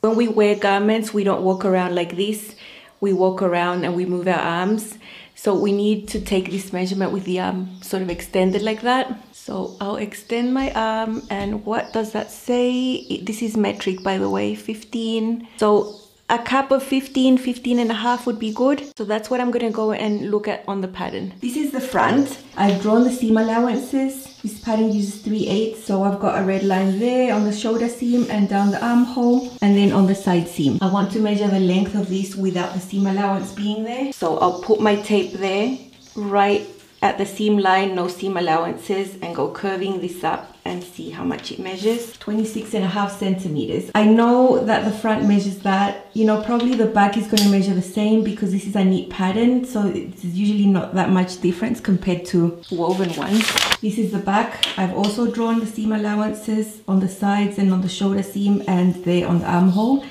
When 0.00 0.16
we 0.16 0.28
wear 0.28 0.54
garments, 0.56 1.12
we 1.12 1.24
don't 1.24 1.42
walk 1.42 1.66
around 1.66 1.94
like 1.94 2.16
this. 2.16 2.54
We 3.00 3.12
walk 3.12 3.42
around 3.42 3.84
and 3.84 3.94
we 3.94 4.06
move 4.06 4.26
our 4.26 4.40
arms. 4.40 4.96
So 5.34 5.54
we 5.54 5.72
need 5.72 6.08
to 6.08 6.20
take 6.22 6.50
this 6.50 6.72
measurement 6.72 7.12
with 7.12 7.24
the 7.24 7.38
arm 7.40 7.82
sort 7.82 8.02
of 8.02 8.08
extended 8.08 8.62
like 8.62 8.80
that. 8.80 9.12
So 9.34 9.76
I'll 9.78 9.96
extend 9.96 10.54
my 10.54 10.72
arm 10.72 11.22
and 11.28 11.66
what 11.66 11.92
does 11.92 12.12
that 12.12 12.30
say? 12.30 13.20
This 13.22 13.42
is 13.42 13.58
metric 13.58 14.02
by 14.02 14.16
the 14.16 14.30
way, 14.30 14.54
15. 14.54 15.46
So 15.58 16.00
a 16.30 16.38
cup 16.38 16.70
of 16.70 16.82
15, 16.82 17.36
15 17.36 17.78
and 17.78 17.90
a 17.90 17.94
half 17.94 18.26
would 18.26 18.38
be 18.38 18.54
good. 18.54 18.90
So 18.96 19.04
that's 19.04 19.28
what 19.28 19.42
I'm 19.42 19.50
gonna 19.50 19.70
go 19.70 19.92
and 19.92 20.30
look 20.30 20.48
at 20.48 20.64
on 20.66 20.80
the 20.80 20.88
pattern. 20.88 21.34
This 21.42 21.56
is 21.56 21.72
the 21.72 21.80
front. 21.80 22.38
I've 22.56 22.80
drawn 22.80 23.04
the 23.04 23.12
seam 23.12 23.36
allowances. 23.36 24.35
This 24.46 24.60
pattern 24.60 24.92
uses 24.92 25.22
3 25.22 25.48
8 25.48 25.76
so 25.76 26.04
I've 26.04 26.20
got 26.20 26.40
a 26.40 26.44
red 26.44 26.62
line 26.62 27.00
there 27.00 27.34
on 27.34 27.42
the 27.42 27.52
shoulder 27.52 27.88
seam 27.88 28.30
and 28.30 28.48
down 28.48 28.70
the 28.70 28.80
armhole 28.80 29.50
and 29.60 29.76
then 29.76 29.90
on 29.90 30.06
the 30.06 30.14
side 30.14 30.46
seam. 30.46 30.78
I 30.80 30.88
want 30.88 31.10
to 31.14 31.18
measure 31.18 31.48
the 31.48 31.58
length 31.58 31.96
of 31.96 32.08
this 32.08 32.36
without 32.36 32.72
the 32.72 32.78
seam 32.78 33.08
allowance 33.08 33.50
being 33.50 33.82
there. 33.82 34.12
So 34.12 34.38
I'll 34.38 34.62
put 34.62 34.80
my 34.80 34.94
tape 35.02 35.32
there 35.32 35.76
right 36.14 36.64
at 37.06 37.18
the 37.18 37.24
seam 37.24 37.56
line, 37.56 37.94
no 37.94 38.08
seam 38.08 38.36
allowances, 38.36 39.16
and 39.22 39.34
go 39.34 39.48
curving 39.50 40.00
this 40.00 40.24
up 40.24 40.56
and 40.64 40.82
see 40.82 41.10
how 41.10 41.22
much 41.22 41.52
it 41.52 41.60
measures. 41.60 42.18
26 42.18 42.74
and 42.74 42.84
a 42.84 42.88
half 42.88 43.16
centimeters. 43.16 43.92
I 43.94 44.04
know 44.04 44.64
that 44.64 44.84
the 44.84 44.90
front 44.90 45.24
measures 45.24 45.58
that, 45.60 46.10
you 46.14 46.24
know, 46.24 46.42
probably 46.42 46.74
the 46.74 46.86
back 46.86 47.16
is 47.16 47.28
gonna 47.28 47.48
measure 47.48 47.74
the 47.74 47.90
same 47.98 48.24
because 48.24 48.50
this 48.50 48.66
is 48.66 48.74
a 48.74 48.84
neat 48.84 49.08
pattern, 49.08 49.64
so 49.64 49.86
it's 49.86 50.24
usually 50.24 50.66
not 50.66 50.94
that 50.94 51.10
much 51.10 51.40
difference 51.40 51.78
compared 51.80 52.24
to 52.26 52.60
woven 52.72 53.14
ones. 53.14 53.44
This 53.80 53.98
is 53.98 54.10
the 54.10 54.18
back. 54.18 54.66
I've 54.76 54.94
also 54.94 55.30
drawn 55.30 55.60
the 55.60 55.66
seam 55.66 55.92
allowances 55.92 56.80
on 56.88 56.98
the 56.98 57.08
sides 57.08 57.58
and 57.58 57.72
on 57.72 57.82
the 57.82 57.88
shoulder 57.88 58.24
seam 58.24 58.64
and 58.66 58.96
there 59.04 59.28
on 59.28 59.38
the 59.38 59.46
armhole. 59.46 60.04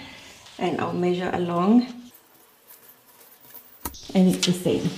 And 0.58 0.80
I'll 0.80 0.94
measure 0.94 1.30
along 1.34 1.88
and 4.14 4.34
it's 4.34 4.48
the 4.48 4.54
same. 4.54 4.90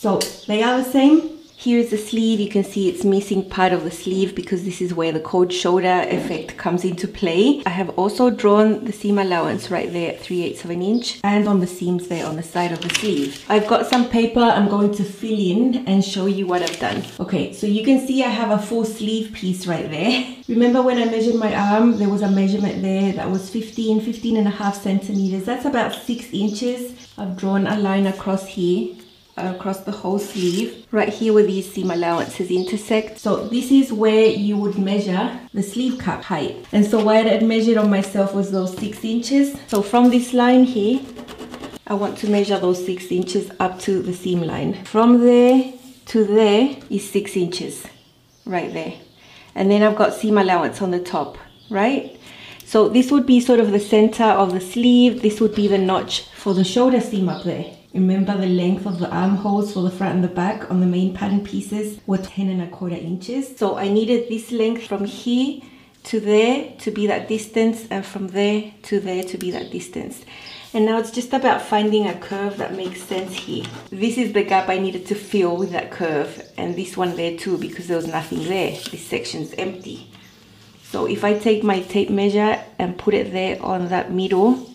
So 0.00 0.20
they 0.46 0.62
are 0.62 0.78
the 0.78 0.88
same. 0.88 1.40
Here's 1.56 1.90
the 1.90 1.98
sleeve. 1.98 2.38
You 2.38 2.48
can 2.48 2.62
see 2.62 2.88
it's 2.88 3.04
missing 3.04 3.50
part 3.50 3.72
of 3.72 3.82
the 3.82 3.90
sleeve 3.90 4.36
because 4.36 4.64
this 4.64 4.80
is 4.80 4.94
where 4.94 5.10
the 5.10 5.18
cold 5.18 5.52
shoulder 5.52 6.06
effect 6.08 6.56
comes 6.56 6.84
into 6.84 7.08
play. 7.08 7.64
I 7.66 7.70
have 7.70 7.90
also 7.98 8.30
drawn 8.30 8.84
the 8.84 8.92
seam 8.92 9.18
allowance 9.18 9.72
right 9.72 9.92
there 9.92 10.12
at 10.12 10.20
3 10.20 10.44
eighths 10.44 10.62
of 10.62 10.70
an 10.70 10.82
inch 10.82 11.18
and 11.24 11.48
on 11.48 11.58
the 11.58 11.66
seams 11.66 12.06
there 12.06 12.24
on 12.26 12.36
the 12.36 12.44
side 12.44 12.70
of 12.70 12.80
the 12.80 12.90
sleeve. 12.90 13.44
I've 13.48 13.66
got 13.66 13.86
some 13.86 14.08
paper 14.08 14.38
I'm 14.38 14.68
going 14.68 14.94
to 14.94 15.02
fill 15.02 15.36
in 15.36 15.84
and 15.88 16.04
show 16.04 16.26
you 16.26 16.46
what 16.46 16.62
I've 16.62 16.78
done. 16.78 17.02
Okay, 17.18 17.52
so 17.52 17.66
you 17.66 17.84
can 17.84 17.98
see 18.06 18.22
I 18.22 18.28
have 18.28 18.52
a 18.52 18.62
full 18.62 18.84
sleeve 18.84 19.32
piece 19.32 19.66
right 19.66 19.90
there. 19.90 20.32
Remember 20.48 20.80
when 20.80 20.98
I 20.98 21.06
measured 21.06 21.34
my 21.34 21.52
arm, 21.52 21.98
there 21.98 22.08
was 22.08 22.22
a 22.22 22.30
measurement 22.30 22.82
there 22.82 23.14
that 23.14 23.28
was 23.28 23.50
15, 23.50 24.02
15 24.02 24.36
and 24.36 24.46
a 24.46 24.50
half 24.50 24.80
centimeters. 24.80 25.44
That's 25.44 25.64
about 25.64 25.92
six 25.92 26.32
inches. 26.32 26.94
I've 27.18 27.36
drawn 27.36 27.66
a 27.66 27.76
line 27.76 28.06
across 28.06 28.46
here 28.46 28.94
across 29.46 29.80
the 29.80 29.92
whole 29.92 30.18
sleeve. 30.18 30.86
Right 30.90 31.08
here 31.08 31.32
where 31.32 31.46
these 31.46 31.70
seam 31.72 31.90
allowances 31.90 32.50
intersect. 32.50 33.18
So 33.18 33.48
this 33.48 33.70
is 33.70 33.92
where 33.92 34.26
you 34.26 34.56
would 34.56 34.78
measure 34.78 35.38
the 35.52 35.62
sleeve 35.62 35.98
cup 35.98 36.22
height. 36.22 36.66
And 36.72 36.84
so 36.84 37.02
what 37.04 37.16
I 37.16 37.30
had 37.30 37.42
measured 37.42 37.76
on 37.76 37.90
myself 37.90 38.34
was 38.34 38.50
those 38.50 38.76
six 38.76 39.04
inches. 39.04 39.58
So 39.66 39.82
from 39.82 40.10
this 40.10 40.32
line 40.32 40.64
here 40.64 41.00
I 41.86 41.94
want 41.94 42.18
to 42.18 42.30
measure 42.30 42.58
those 42.58 42.84
six 42.84 43.10
inches 43.10 43.50
up 43.60 43.78
to 43.80 44.02
the 44.02 44.12
seam 44.12 44.42
line. 44.42 44.84
From 44.84 45.20
there 45.20 45.72
to 46.06 46.24
there 46.24 46.76
is 46.90 47.08
six 47.08 47.36
inches 47.36 47.86
right 48.44 48.72
there. 48.72 48.94
And 49.54 49.70
then 49.70 49.82
I've 49.82 49.96
got 49.96 50.14
seam 50.14 50.38
allowance 50.38 50.82
on 50.82 50.90
the 50.90 51.00
top 51.00 51.38
right? 51.70 52.18
So 52.64 52.88
this 52.88 53.10
would 53.10 53.26
be 53.26 53.40
sort 53.40 53.60
of 53.60 53.72
the 53.72 53.80
center 53.80 54.24
of 54.24 54.52
the 54.52 54.60
sleeve. 54.60 55.22
This 55.22 55.40
would 55.40 55.54
be 55.54 55.68
the 55.68 55.78
notch 55.78 56.28
for 56.34 56.54
the 56.54 56.64
shoulder 56.64 57.00
seam 57.00 57.28
up 57.28 57.44
there 57.44 57.77
Remember 57.94 58.36
the 58.36 58.46
length 58.46 58.84
of 58.84 58.98
the 58.98 59.08
armholes 59.10 59.72
for 59.72 59.82
the 59.82 59.90
front 59.90 60.16
and 60.16 60.24
the 60.24 60.28
back 60.28 60.70
on 60.70 60.80
the 60.80 60.86
main 60.86 61.14
pattern 61.14 61.42
pieces 61.42 62.00
were 62.06 62.18
10 62.18 62.50
and 62.50 62.60
a 62.60 62.66
quarter 62.66 62.96
inches. 62.96 63.56
So 63.56 63.78
I 63.78 63.88
needed 63.88 64.28
this 64.28 64.52
length 64.52 64.86
from 64.86 65.06
here 65.06 65.62
to 66.04 66.20
there 66.20 66.74
to 66.80 66.90
be 66.90 67.06
that 67.06 67.28
distance 67.28 67.86
and 67.90 68.04
from 68.04 68.28
there 68.28 68.72
to 68.82 69.00
there 69.00 69.22
to 69.24 69.38
be 69.38 69.50
that 69.52 69.70
distance. 69.70 70.22
And 70.74 70.84
now 70.84 70.98
it's 70.98 71.10
just 71.10 71.32
about 71.32 71.62
finding 71.62 72.06
a 72.06 72.18
curve 72.18 72.58
that 72.58 72.74
makes 72.74 73.02
sense 73.02 73.34
here. 73.34 73.64
This 73.88 74.18
is 74.18 74.34
the 74.34 74.44
gap 74.44 74.68
I 74.68 74.78
needed 74.78 75.06
to 75.06 75.14
fill 75.14 75.56
with 75.56 75.70
that 75.72 75.90
curve 75.90 76.42
and 76.58 76.76
this 76.76 76.94
one 76.94 77.16
there 77.16 77.38
too 77.38 77.56
because 77.56 77.88
there 77.88 77.96
was 77.96 78.06
nothing 78.06 78.44
there. 78.44 78.72
This 78.90 79.06
section's 79.06 79.54
empty. 79.54 80.10
So 80.82 81.06
if 81.06 81.24
I 81.24 81.38
take 81.38 81.64
my 81.64 81.80
tape 81.80 82.10
measure 82.10 82.62
and 82.78 82.98
put 82.98 83.14
it 83.14 83.32
there 83.32 83.62
on 83.62 83.88
that 83.88 84.12
middle 84.12 84.68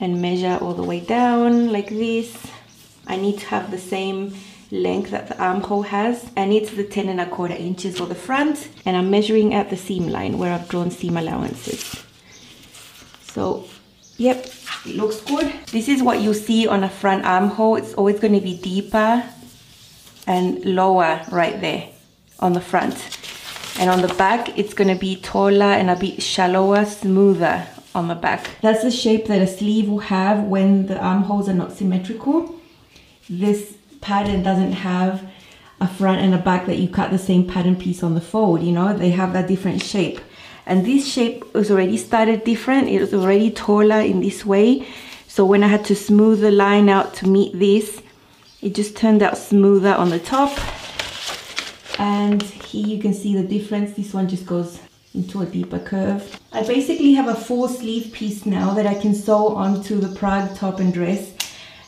and 0.00 0.20
measure 0.20 0.58
all 0.60 0.74
the 0.74 0.82
way 0.82 1.00
down 1.00 1.72
like 1.72 1.88
this. 1.88 2.46
I 3.06 3.16
need 3.16 3.38
to 3.40 3.46
have 3.46 3.70
the 3.70 3.78
same 3.78 4.34
length 4.70 5.10
that 5.10 5.28
the 5.28 5.40
armhole 5.40 5.82
has 5.82 6.30
and 6.36 6.52
it's 6.52 6.70
the 6.70 6.84
10 6.84 7.08
and 7.08 7.20
a 7.20 7.26
quarter 7.26 7.54
inches 7.54 7.98
for 7.98 8.06
the 8.06 8.14
front 8.14 8.68
and 8.84 8.96
I'm 8.96 9.10
measuring 9.10 9.54
at 9.54 9.70
the 9.70 9.76
seam 9.76 10.08
line 10.08 10.38
where 10.38 10.52
I've 10.52 10.68
drawn 10.68 10.90
seam 10.90 11.16
allowances. 11.16 12.04
So 13.22 13.66
yep, 14.16 14.46
it 14.86 14.96
looks 14.96 15.20
good. 15.20 15.52
This 15.66 15.88
is 15.88 16.02
what 16.02 16.20
you 16.20 16.34
see 16.34 16.66
on 16.66 16.82
a 16.82 16.88
front 16.88 17.24
armhole. 17.24 17.76
It's 17.76 17.94
always 17.94 18.18
going 18.18 18.34
to 18.34 18.40
be 18.40 18.56
deeper 18.56 19.24
and 20.26 20.64
lower 20.64 21.22
right 21.30 21.60
there 21.60 21.88
on 22.40 22.52
the 22.52 22.60
front. 22.60 23.18
And 23.78 23.90
on 23.90 24.02
the 24.02 24.14
back, 24.14 24.56
it's 24.58 24.72
going 24.72 24.88
to 24.88 24.94
be 24.94 25.16
taller 25.16 25.64
and 25.64 25.90
a 25.90 25.96
bit 25.96 26.22
shallower, 26.22 26.84
smoother 26.84 27.66
on 27.94 28.08
the 28.08 28.14
back. 28.14 28.50
That's 28.60 28.82
the 28.82 28.90
shape 28.90 29.26
that 29.26 29.40
a 29.40 29.46
sleeve 29.46 29.88
will 29.88 29.98
have 29.98 30.44
when 30.44 30.86
the 30.86 30.98
armholes 30.98 31.48
are 31.48 31.54
not 31.54 31.72
symmetrical. 31.72 32.54
This 33.28 33.76
pattern 34.00 34.42
doesn't 34.42 34.72
have 34.72 35.22
a 35.80 35.88
front 35.88 36.20
and 36.20 36.34
a 36.34 36.38
back 36.38 36.66
that 36.66 36.76
you 36.76 36.88
cut 36.88 37.10
the 37.10 37.18
same 37.18 37.46
pattern 37.46 37.76
piece 37.76 38.02
on 38.02 38.14
the 38.14 38.20
fold, 38.20 38.62
you 38.62 38.72
know, 38.72 38.96
they 38.96 39.10
have 39.10 39.34
a 39.34 39.46
different 39.46 39.82
shape. 39.82 40.20
And 40.66 40.86
this 40.86 41.06
shape 41.06 41.52
was 41.52 41.70
already 41.70 41.96
started 41.96 42.44
different, 42.44 42.88
it 42.88 43.00
was 43.00 43.12
already 43.12 43.50
taller 43.50 44.00
in 44.00 44.20
this 44.20 44.46
way. 44.46 44.86
So 45.26 45.44
when 45.44 45.64
I 45.64 45.68
had 45.68 45.84
to 45.86 45.96
smooth 45.96 46.40
the 46.40 46.50
line 46.50 46.88
out 46.88 47.14
to 47.14 47.28
meet 47.28 47.58
this, 47.58 48.00
it 48.62 48.74
just 48.74 48.96
turned 48.96 49.22
out 49.22 49.36
smoother 49.36 49.92
on 49.92 50.10
the 50.10 50.20
top. 50.20 50.56
And 51.98 52.42
here 52.42 52.86
you 52.86 53.00
can 53.00 53.12
see 53.12 53.34
the 53.34 53.46
difference. 53.46 53.94
This 53.94 54.14
one 54.14 54.28
just 54.28 54.46
goes 54.46 54.80
into 55.14 55.42
a 55.42 55.46
deeper 55.46 55.78
curve. 55.78 56.40
I 56.52 56.62
basically 56.64 57.14
have 57.14 57.28
a 57.28 57.34
full 57.34 57.68
sleeve 57.68 58.12
piece 58.12 58.44
now 58.44 58.74
that 58.74 58.86
I 58.86 58.94
can 58.94 59.14
sew 59.14 59.54
onto 59.54 60.00
the 60.00 60.14
Prague 60.14 60.54
top 60.56 60.80
and 60.80 60.92
dress 60.92 61.32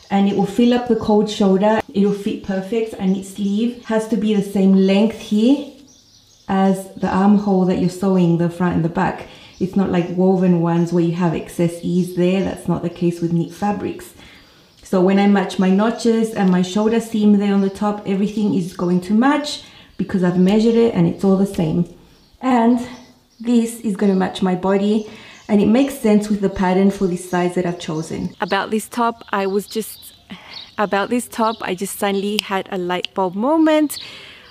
and 0.09 0.29
it 0.29 0.35
will 0.35 0.45
fill 0.45 0.73
up 0.73 0.87
the 0.87 0.95
cold 0.95 1.29
shoulder. 1.29 1.81
It 1.93 2.05
will 2.05 2.13
fit 2.13 2.43
perfect 2.43 2.93
and 2.93 3.17
its 3.17 3.31
sleeve 3.31 3.83
has 3.85 4.07
to 4.09 4.17
be 4.17 4.33
the 4.33 4.41
same 4.41 4.73
length 4.73 5.19
here 5.19 5.73
as 6.47 6.93
the 6.95 7.09
armhole 7.09 7.65
that 7.65 7.79
you're 7.79 7.89
sewing 7.89 8.37
the 8.37 8.49
front 8.49 8.75
and 8.75 8.85
the 8.85 8.89
back. 8.89 9.27
It's 9.59 9.75
not 9.75 9.91
like 9.91 10.15
woven 10.15 10.61
ones 10.61 10.93
where 10.93 11.03
you 11.03 11.13
have 11.13 11.33
excess 11.33 11.79
ease 11.81 12.15
there. 12.15 12.43
That's 12.43 12.67
not 12.67 12.83
the 12.83 12.89
case 12.89 13.21
with 13.21 13.33
knit 13.33 13.51
fabrics. 13.51 14.13
So 14.83 15.01
when 15.01 15.19
I 15.19 15.27
match 15.27 15.59
my 15.59 15.69
notches 15.69 16.33
and 16.33 16.49
my 16.49 16.61
shoulder 16.61 17.01
seam 17.01 17.37
there 17.37 17.53
on 17.53 17.59
the 17.59 17.69
top, 17.69 18.03
everything 18.07 18.53
is 18.53 18.73
going 18.73 19.01
to 19.01 19.13
match 19.13 19.63
because 19.97 20.23
I've 20.23 20.39
measured 20.39 20.75
it 20.75 20.93
and 20.93 21.07
it's 21.07 21.25
all 21.25 21.35
the 21.35 21.45
same. 21.45 21.93
And 22.39 22.87
this 23.39 23.79
is 23.81 23.95
going 23.95 24.11
to 24.11 24.17
match 24.17 24.41
my 24.41 24.55
body 24.55 25.09
and 25.47 25.61
it 25.61 25.67
makes 25.67 25.97
sense 25.97 26.29
with 26.29 26.41
the 26.41 26.49
pattern 26.49 26.91
for 26.91 27.07
this 27.07 27.29
size 27.29 27.55
that 27.55 27.65
I've 27.65 27.79
chosen. 27.79 28.35
About 28.41 28.69
this 28.69 28.89
top, 28.89 29.23
I 29.29 29.47
was 29.47 29.67
just, 29.67 30.13
about 30.77 31.09
this 31.09 31.27
top, 31.27 31.55
I 31.61 31.75
just 31.75 31.97
suddenly 31.97 32.39
had 32.43 32.67
a 32.71 32.77
light 32.77 33.13
bulb 33.13 33.35
moment. 33.35 33.99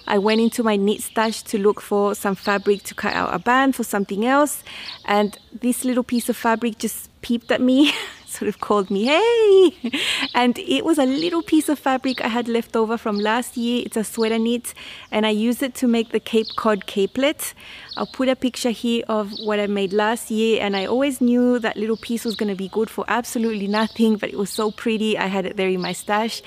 I 0.07 0.19
went 0.19 0.41
into 0.41 0.63
my 0.63 0.77
knit 0.77 1.03
stash 1.03 1.43
to 1.43 1.59
look 1.59 1.81
for 1.81 2.15
some 2.15 2.35
fabric 2.37 2.85
to 2.85 2.95
cut 2.95 3.15
out 3.15 3.35
a 3.35 3.39
band 3.39 3.75
for 3.75 3.83
something 3.83 4.25
else 4.25 4.63
and 5.05 5.37
this 5.53 5.85
little 5.85 6.05
piece 6.05 6.29
of 6.29 6.37
fabric 6.37 6.79
just 6.79 7.11
peeped 7.23 7.51
at 7.51 7.61
me 7.61 7.93
sort 8.37 8.49
of 8.49 8.61
called 8.61 8.91
me, 8.91 9.05
hey! 9.05 9.73
And 10.35 10.59
it 10.59 10.85
was 10.85 10.99
a 10.99 11.07
little 11.07 11.43
piece 11.43 11.69
of 11.69 11.79
fabric 11.79 12.23
I 12.23 12.29
had 12.29 12.47
left 12.49 12.77
over 12.77 12.99
from 12.99 13.19
last 13.19 13.57
year. 13.57 13.83
It's 13.87 13.97
a 13.97 14.05
sweater 14.05 14.39
knit 14.39 14.75
and 15.11 15.25
I 15.25 15.31
used 15.31 15.63
it 15.63 15.75
to 15.77 15.87
make 15.89 16.11
the 16.11 16.21
Cape 16.21 16.49
Cod 16.57 16.87
capelet. 16.87 17.55
I'll 17.97 18.07
put 18.07 18.29
a 18.29 18.37
picture 18.37 18.71
here 18.71 19.03
of 19.09 19.33
what 19.45 19.59
I 19.59 19.67
made 19.67 19.93
last 19.93 20.31
year 20.31 20.61
and 20.63 20.77
I 20.77 20.85
always 20.87 21.21
knew 21.21 21.59
that 21.61 21.77
little 21.77 21.97
piece 21.97 22.25
was 22.25 22.37
going 22.37 22.51
to 22.51 22.55
be 22.57 22.69
good 22.69 22.91
for 22.91 23.05
absolutely 23.09 23.67
nothing, 23.67 24.17
but 24.17 24.29
it 24.29 24.39
was 24.39 24.51
so 24.51 24.71
pretty. 24.71 25.17
I 25.17 25.27
had 25.27 25.47
it 25.47 25.57
there 25.57 25.69
in 25.69 25.81
my 25.81 25.93
stash. 25.93 26.43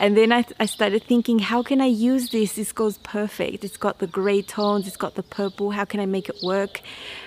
And 0.00 0.16
then 0.16 0.32
I, 0.32 0.44
I 0.58 0.66
started 0.66 1.04
thinking, 1.04 1.38
how 1.40 1.62
can 1.62 1.80
I 1.80 1.86
use 1.86 2.30
this? 2.30 2.54
This 2.54 2.72
goes 2.72 2.96
perfect. 2.98 3.64
It's 3.64 3.76
got 3.76 3.98
the 3.98 4.06
gray 4.06 4.40
tones, 4.40 4.88
it's 4.88 4.96
got 4.96 5.14
the 5.14 5.22
purple. 5.22 5.72
How 5.72 5.84
can 5.84 6.00
I 6.00 6.06
make 6.06 6.28
it 6.28 6.38
work? 6.42 6.80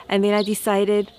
And 0.10 0.24
then 0.24 0.34
I 0.34 0.42
decided, 0.42 1.12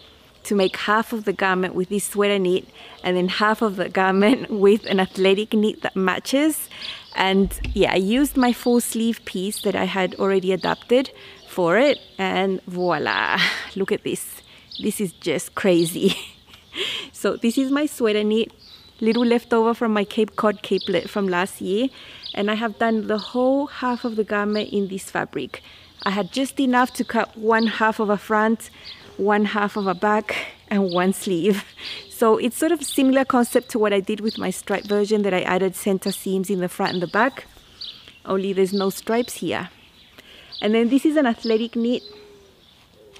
to 0.44 0.54
make 0.54 0.76
half 0.76 1.12
of 1.12 1.24
the 1.24 1.32
garment 1.32 1.74
with 1.74 1.88
this 1.88 2.04
sweater 2.04 2.38
knit 2.38 2.66
and 3.02 3.16
then 3.16 3.28
half 3.28 3.62
of 3.62 3.76
the 3.76 3.88
garment 3.88 4.50
with 4.66 4.86
an 4.86 5.00
athletic 5.00 5.52
knit 5.52 5.82
that 5.82 5.96
matches. 5.96 6.68
And 7.16 7.58
yeah 7.74 7.92
I 7.92 7.96
used 7.96 8.36
my 8.36 8.52
full 8.52 8.80
sleeve 8.80 9.24
piece 9.24 9.62
that 9.62 9.74
I 9.74 9.84
had 9.84 10.14
already 10.16 10.52
adapted 10.52 11.10
for 11.48 11.78
it 11.78 11.98
and 12.18 12.60
voila 12.64 13.38
look 13.76 13.92
at 13.92 14.04
this. 14.04 14.42
This 14.82 15.00
is 15.00 15.12
just 15.12 15.54
crazy. 15.54 16.16
So 17.12 17.36
this 17.36 17.56
is 17.56 17.70
my 17.70 17.86
sweater 17.86 18.24
knit 18.24 18.50
little 19.00 19.24
leftover 19.24 19.74
from 19.74 19.92
my 19.92 20.04
Cape 20.04 20.36
Cod 20.36 20.62
capelet 20.62 21.08
from 21.08 21.28
last 21.28 21.60
year. 21.60 21.88
And 22.34 22.50
I 22.50 22.54
have 22.54 22.78
done 22.78 23.06
the 23.06 23.18
whole 23.18 23.66
half 23.66 24.04
of 24.04 24.16
the 24.16 24.24
garment 24.24 24.70
in 24.70 24.88
this 24.88 25.10
fabric. 25.10 25.62
I 26.02 26.10
had 26.10 26.32
just 26.32 26.58
enough 26.60 26.92
to 26.94 27.04
cut 27.04 27.36
one 27.36 27.66
half 27.66 28.00
of 28.00 28.10
a 28.10 28.18
front 28.18 28.70
one 29.16 29.44
half 29.44 29.76
of 29.76 29.86
a 29.86 29.94
back 29.94 30.36
and 30.68 30.92
one 30.92 31.12
sleeve. 31.12 31.64
So 32.10 32.38
it's 32.38 32.56
sort 32.56 32.72
of 32.72 32.82
similar 32.82 33.24
concept 33.24 33.70
to 33.70 33.78
what 33.78 33.92
I 33.92 34.00
did 34.00 34.20
with 34.20 34.38
my 34.38 34.50
stripe 34.50 34.84
version 34.84 35.22
that 35.22 35.34
I 35.34 35.42
added 35.42 35.74
center 35.74 36.12
seams 36.12 36.48
in 36.48 36.60
the 36.60 36.68
front 36.68 36.94
and 36.94 37.02
the 37.02 37.06
back, 37.06 37.44
only 38.24 38.52
there's 38.52 38.72
no 38.72 38.90
stripes 38.90 39.34
here. 39.34 39.68
And 40.62 40.74
then 40.74 40.88
this 40.88 41.04
is 41.04 41.16
an 41.16 41.26
athletic 41.26 41.76
knit. 41.76 42.02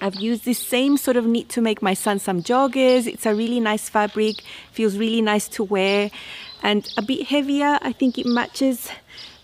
I've 0.00 0.14
used 0.14 0.44
this 0.44 0.59
same 0.59 0.96
sort 0.96 1.16
of 1.16 1.26
knit 1.26 1.48
to 1.50 1.61
make 1.61 1.83
my 1.83 1.94
son 1.94 2.18
some 2.18 2.42
joggers. 2.42 3.07
It's 3.07 3.26
a 3.26 3.35
really 3.35 3.61
nice 3.61 3.88
fabric, 3.88 4.42
feels 4.72 4.96
really 4.96 5.22
nice 5.22 5.48
to 5.48 5.64
wear 5.64 6.11
and 6.62 6.88
a 6.96 7.02
bit 7.02 7.26
heavier. 7.26 7.78
I 7.83 7.92
think 7.92 8.18
it 8.18 8.26
matches 8.26 8.90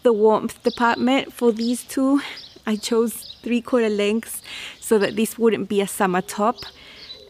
the 0.02 0.12
warmth 0.12 0.62
department 0.62 1.32
for 1.32 1.52
these 1.52 1.84
two. 1.84 2.20
I 2.66 2.76
chose 2.76 3.29
three 3.42 3.60
quarter 3.60 3.88
lengths 3.88 4.42
so 4.80 4.98
that 4.98 5.16
this 5.16 5.38
wouldn't 5.38 5.68
be 5.68 5.80
a 5.80 5.86
summer 5.86 6.20
top. 6.20 6.56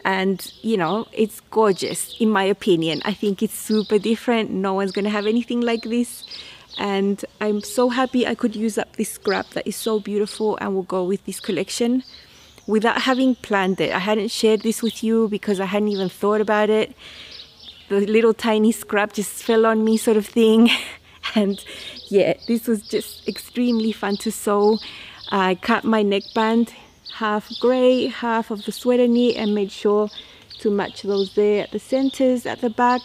And 0.05 0.51
you 0.63 0.77
know 0.77 1.07
it's 1.13 1.41
gorgeous 1.51 2.17
in 2.21 2.31
my 2.31 2.45
opinion. 2.45 3.03
I 3.05 3.13
think 3.13 3.43
it's 3.43 3.59
super 3.59 3.99
different. 3.99 4.51
No 4.51 4.75
one's 4.75 4.93
gonna 4.93 5.11
have 5.11 5.27
anything 5.27 5.61
like 5.61 5.83
this. 5.83 6.25
And 6.79 7.23
i'm 7.41 7.61
so 7.61 7.89
happy 7.91 8.27
i 8.27 8.35
could 8.35 8.55
use 8.57 8.79
up 8.79 8.97
this 8.97 9.11
scrap 9.11 9.51
that 9.51 9.67
is 9.67 9.77
so 9.77 9.99
beautiful 10.01 10.57
and 10.61 10.75
will 10.75 10.85
go 10.85 11.05
with 11.05 11.23
this 11.27 11.41
collection 11.41 12.05
without 12.67 13.03
having 13.03 13.35
planned 13.35 13.81
it. 13.81 13.93
I 13.93 13.99
hadn't 13.99 14.31
shared 14.31 14.63
this 14.63 14.81
with 14.81 15.03
you 15.03 15.29
because 15.29 15.61
i 15.61 15.67
hadn't 15.67 15.89
even 15.89 16.09
thought 16.09 16.41
about 16.41 16.71
it. 16.71 16.95
The 17.89 18.07
little 18.07 18.33
tiny 18.33 18.73
scrap 18.73 19.13
just 19.13 19.43
fell 19.43 19.67
on 19.67 19.85
me 19.85 19.97
sort 19.97 20.17
of 20.17 20.27
thing. 20.27 20.71
And 21.35 21.63
yeah 22.09 22.33
this 22.49 22.67
was 22.67 22.81
just 22.89 23.29
extremely 23.29 23.93
fun 23.93 24.17
to 24.25 24.33
sew 24.33 24.79
I 25.33 25.55
cut 25.55 25.85
my 25.85 26.03
neckband 26.03 26.73
half 27.15 27.51
gray, 27.61 28.07
half 28.07 28.51
of 28.51 28.65
the 28.65 28.73
sweater 28.73 29.07
knit 29.07 29.37
and 29.37 29.55
made 29.55 29.71
sure 29.71 30.09
to 30.61 30.71
match 30.71 31.03
those 31.03 31.35
there 31.35 31.63
at 31.63 31.71
the 31.71 31.79
centers, 31.79 32.47
at 32.47 32.61
the 32.61 32.71
back. 32.71 33.03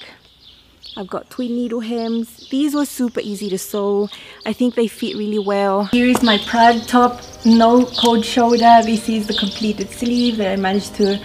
I've 0.98 1.08
got 1.08 1.30
twin 1.30 1.56
needle 1.56 1.82
hems. 1.82 2.48
These 2.50 2.74
were 2.74 2.86
super 2.86 3.20
easy 3.20 3.50
to 3.50 3.58
sew. 3.58 4.10
I 4.46 4.54
think 4.54 4.76
they 4.76 4.88
fit 4.88 5.18
really 5.18 5.40
well. 5.40 5.86
Here 5.86 6.08
is 6.08 6.24
my 6.24 6.38
Prague 6.48 6.88
top, 6.88 7.22
no 7.46 7.86
cold 7.86 8.24
shoulder. 8.24 8.80
This 8.84 9.10
is 9.10 9.28
the 9.28 9.34
completed 9.34 9.90
sleeve 9.90 10.38
that 10.38 10.52
I 10.52 10.56
managed 10.56 10.96
to 10.96 11.20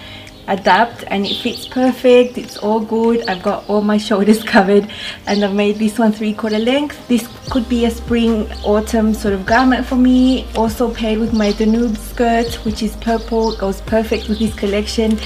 adapt 0.51 1.05
and 1.07 1.25
it 1.25 1.37
fits 1.37 1.67
perfect 1.67 2.37
it's 2.37 2.57
all 2.59 2.81
good 2.81 3.27
I've 3.29 3.43
got 3.43 3.69
all 3.69 3.81
my 3.81 3.97
shoulders 4.09 4.43
covered 4.43 4.91
and 5.27 5.45
I've 5.45 5.55
made 5.55 5.77
this 5.77 5.99
one 5.99 6.13
three 6.13 6.35
quarter 6.35 6.59
length. 6.59 7.09
This 7.09 7.29
could 7.51 7.69
be 7.69 7.85
a 7.85 7.91
spring 7.91 8.51
autumn 8.65 9.15
sort 9.15 9.35
of 9.35 9.47
garment 9.47 9.87
for 9.87 9.97
me 9.97 10.47
also 10.57 10.93
paired 10.93 11.19
with 11.19 11.33
my 11.33 11.53
Danube 11.53 11.97
skirt 11.97 12.55
which 12.65 12.83
is 12.83 12.97
purple 12.97 13.57
goes 13.57 13.81
perfect 13.83 14.29
with 14.29 14.39
this 14.39 14.55
collection. 14.55 15.17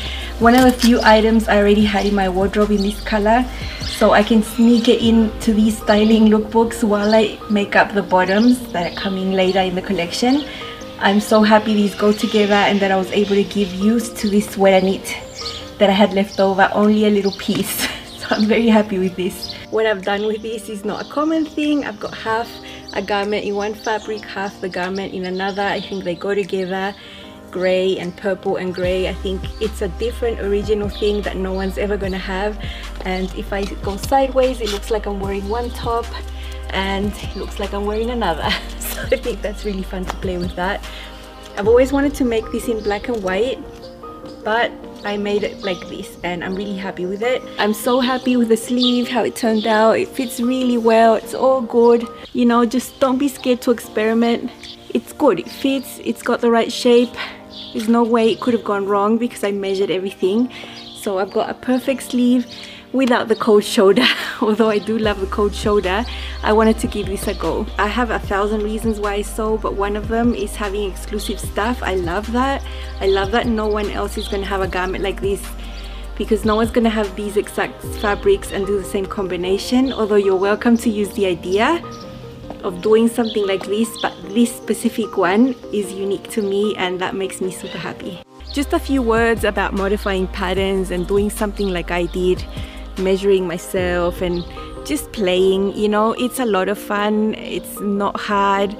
One 0.40 0.54
of 0.54 0.62
the 0.64 0.72
few 0.72 1.00
items 1.02 1.48
I 1.48 1.56
already 1.58 1.84
had 1.84 2.06
in 2.06 2.14
my 2.14 2.28
wardrobe 2.28 2.70
in 2.70 2.82
this 2.82 3.00
color 3.02 3.44
so 3.80 4.10
I 4.10 4.22
can 4.22 4.42
sneak 4.42 4.88
it 4.88 5.02
into 5.02 5.54
these 5.54 5.78
styling 5.78 6.26
lookbooks 6.26 6.82
while 6.82 7.14
I 7.14 7.38
make 7.50 7.76
up 7.76 7.94
the 7.94 8.02
bottoms 8.02 8.58
that 8.72 8.92
are 8.92 8.96
coming 8.96 9.32
later 9.32 9.60
in 9.60 9.74
the 9.74 9.82
collection 9.82 10.44
I'm 11.04 11.20
so 11.20 11.42
happy 11.42 11.74
these 11.74 11.94
go 11.94 12.12
together 12.12 12.54
and 12.54 12.80
that 12.80 12.90
I 12.90 12.96
was 12.96 13.12
able 13.12 13.34
to 13.34 13.44
give 13.44 13.70
use 13.74 14.08
to 14.14 14.30
this 14.30 14.48
sweater 14.48 14.82
knit 14.82 15.04
that 15.76 15.90
I 15.90 15.92
had 15.92 16.14
left 16.14 16.40
over, 16.40 16.70
only 16.72 17.04
a 17.04 17.10
little 17.10 17.32
piece. 17.32 17.86
so 18.18 18.28
I'm 18.30 18.46
very 18.46 18.68
happy 18.68 18.98
with 18.98 19.14
this. 19.14 19.52
What 19.68 19.84
I've 19.84 20.02
done 20.02 20.26
with 20.26 20.40
this 20.40 20.70
is 20.70 20.82
not 20.82 21.04
a 21.04 21.08
common 21.10 21.44
thing. 21.44 21.84
I've 21.84 22.00
got 22.00 22.14
half 22.14 22.50
a 22.94 23.02
garment 23.02 23.44
in 23.44 23.54
one 23.54 23.74
fabric, 23.74 24.22
half 24.22 24.58
the 24.62 24.68
garment 24.70 25.12
in 25.12 25.26
another. 25.26 25.60
I 25.60 25.78
think 25.78 26.04
they 26.04 26.14
go 26.14 26.34
together 26.34 26.94
gray 27.50 27.98
and 27.98 28.16
purple 28.16 28.56
and 28.56 28.74
gray. 28.74 29.06
I 29.06 29.12
think 29.12 29.42
it's 29.60 29.82
a 29.82 29.88
different 29.88 30.40
original 30.40 30.88
thing 30.88 31.20
that 31.20 31.36
no 31.36 31.52
one's 31.52 31.76
ever 31.76 31.98
gonna 31.98 32.16
have. 32.16 32.58
And 33.04 33.32
if 33.34 33.52
I 33.52 33.64
go 33.64 33.98
sideways, 33.98 34.62
it 34.62 34.72
looks 34.72 34.90
like 34.90 35.04
I'm 35.04 35.20
wearing 35.20 35.50
one 35.50 35.68
top 35.68 36.06
and 36.70 37.12
it 37.12 37.36
looks 37.36 37.60
like 37.60 37.74
I'm 37.74 37.84
wearing 37.84 38.08
another. 38.08 38.48
I 39.12 39.16
think 39.16 39.42
that's 39.42 39.64
really 39.64 39.82
fun 39.82 40.04
to 40.04 40.16
play 40.16 40.38
with 40.38 40.54
that. 40.56 40.84
I've 41.56 41.68
always 41.68 41.92
wanted 41.92 42.14
to 42.16 42.24
make 42.24 42.50
this 42.52 42.68
in 42.68 42.82
black 42.82 43.08
and 43.08 43.22
white, 43.22 43.58
but 44.44 44.72
I 45.04 45.16
made 45.16 45.42
it 45.42 45.62
like 45.62 45.80
this 45.88 46.18
and 46.24 46.42
I'm 46.42 46.54
really 46.54 46.76
happy 46.76 47.06
with 47.06 47.22
it. 47.22 47.42
I'm 47.58 47.74
so 47.74 48.00
happy 48.00 48.36
with 48.36 48.48
the 48.48 48.56
sleeve, 48.56 49.08
how 49.08 49.22
it 49.22 49.36
turned 49.36 49.66
out. 49.66 49.92
It 49.92 50.08
fits 50.08 50.40
really 50.40 50.78
well, 50.78 51.14
it's 51.14 51.34
all 51.34 51.60
good. 51.60 52.06
You 52.32 52.46
know, 52.46 52.64
just 52.64 52.98
don't 53.00 53.18
be 53.18 53.28
scared 53.28 53.60
to 53.62 53.70
experiment. 53.70 54.50
It's 54.94 55.12
good, 55.12 55.40
it 55.40 55.48
fits, 55.48 56.00
it's 56.02 56.22
got 56.22 56.40
the 56.40 56.50
right 56.50 56.72
shape. 56.72 57.14
There's 57.72 57.88
no 57.88 58.02
way 58.02 58.30
it 58.30 58.40
could 58.40 58.54
have 58.54 58.64
gone 58.64 58.86
wrong 58.86 59.18
because 59.18 59.44
I 59.44 59.52
measured 59.52 59.90
everything. 59.90 60.50
So 60.96 61.18
I've 61.18 61.32
got 61.32 61.50
a 61.50 61.54
perfect 61.54 62.04
sleeve 62.04 62.46
without 62.94 63.26
the 63.26 63.34
cold 63.34 63.64
shoulder 63.64 64.06
although 64.40 64.70
I 64.70 64.78
do 64.78 64.96
love 64.96 65.20
the 65.20 65.26
cold 65.26 65.52
shoulder 65.52 66.04
I 66.42 66.52
wanted 66.52 66.78
to 66.78 66.86
give 66.86 67.06
this 67.06 67.26
a 67.26 67.34
go. 67.34 67.66
I 67.76 67.88
have 67.88 68.10
a 68.10 68.20
thousand 68.20 68.62
reasons 68.62 69.00
why 69.00 69.14
I 69.14 69.22
sew 69.22 69.58
but 69.58 69.74
one 69.74 69.96
of 69.96 70.08
them 70.08 70.32
is 70.34 70.54
having 70.54 70.90
exclusive 70.90 71.40
stuff. 71.40 71.82
I 71.82 71.96
love 71.96 72.30
that. 72.32 72.62
I 73.00 73.06
love 73.08 73.32
that 73.32 73.48
no 73.48 73.66
one 73.66 73.90
else 73.90 74.16
is 74.16 74.28
gonna 74.28 74.46
have 74.46 74.60
a 74.60 74.68
garment 74.68 75.02
like 75.02 75.20
this 75.20 75.44
because 76.16 76.44
no 76.44 76.54
one's 76.54 76.70
gonna 76.70 76.88
have 76.88 77.14
these 77.16 77.36
exact 77.36 77.82
fabrics 78.00 78.52
and 78.52 78.64
do 78.64 78.78
the 78.78 78.84
same 78.84 79.06
combination 79.06 79.92
although 79.92 80.14
you're 80.14 80.36
welcome 80.36 80.76
to 80.78 80.88
use 80.88 81.12
the 81.14 81.26
idea 81.26 81.82
of 82.62 82.80
doing 82.80 83.08
something 83.08 83.46
like 83.46 83.66
this, 83.66 83.88
but 84.00 84.14
this 84.30 84.54
specific 84.54 85.16
one 85.16 85.54
is 85.72 85.92
unique 85.92 86.28
to 86.30 86.42
me 86.42 86.74
and 86.76 87.00
that 87.00 87.14
makes 87.14 87.40
me 87.40 87.50
super 87.50 87.78
happy. 87.78 88.20
Just 88.52 88.72
a 88.72 88.78
few 88.78 89.02
words 89.02 89.44
about 89.44 89.74
modifying 89.74 90.26
patterns 90.28 90.90
and 90.90 91.06
doing 91.06 91.28
something 91.28 91.68
like 91.68 91.90
I 91.90 92.06
did, 92.06 92.44
measuring 92.98 93.46
myself 93.46 94.20
and 94.20 94.44
just 94.86 95.12
playing, 95.12 95.76
you 95.76 95.88
know, 95.88 96.12
it's 96.12 96.38
a 96.38 96.44
lot 96.44 96.68
of 96.68 96.78
fun, 96.78 97.34
it's 97.34 97.80
not 97.80 98.18
hard. 98.18 98.76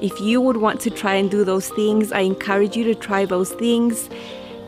If 0.00 0.20
you 0.20 0.40
would 0.40 0.58
want 0.58 0.80
to 0.82 0.90
try 0.90 1.14
and 1.14 1.30
do 1.30 1.44
those 1.44 1.68
things, 1.70 2.12
I 2.12 2.20
encourage 2.20 2.76
you 2.76 2.84
to 2.84 2.94
try 2.94 3.24
those 3.24 3.52
things. 3.52 4.08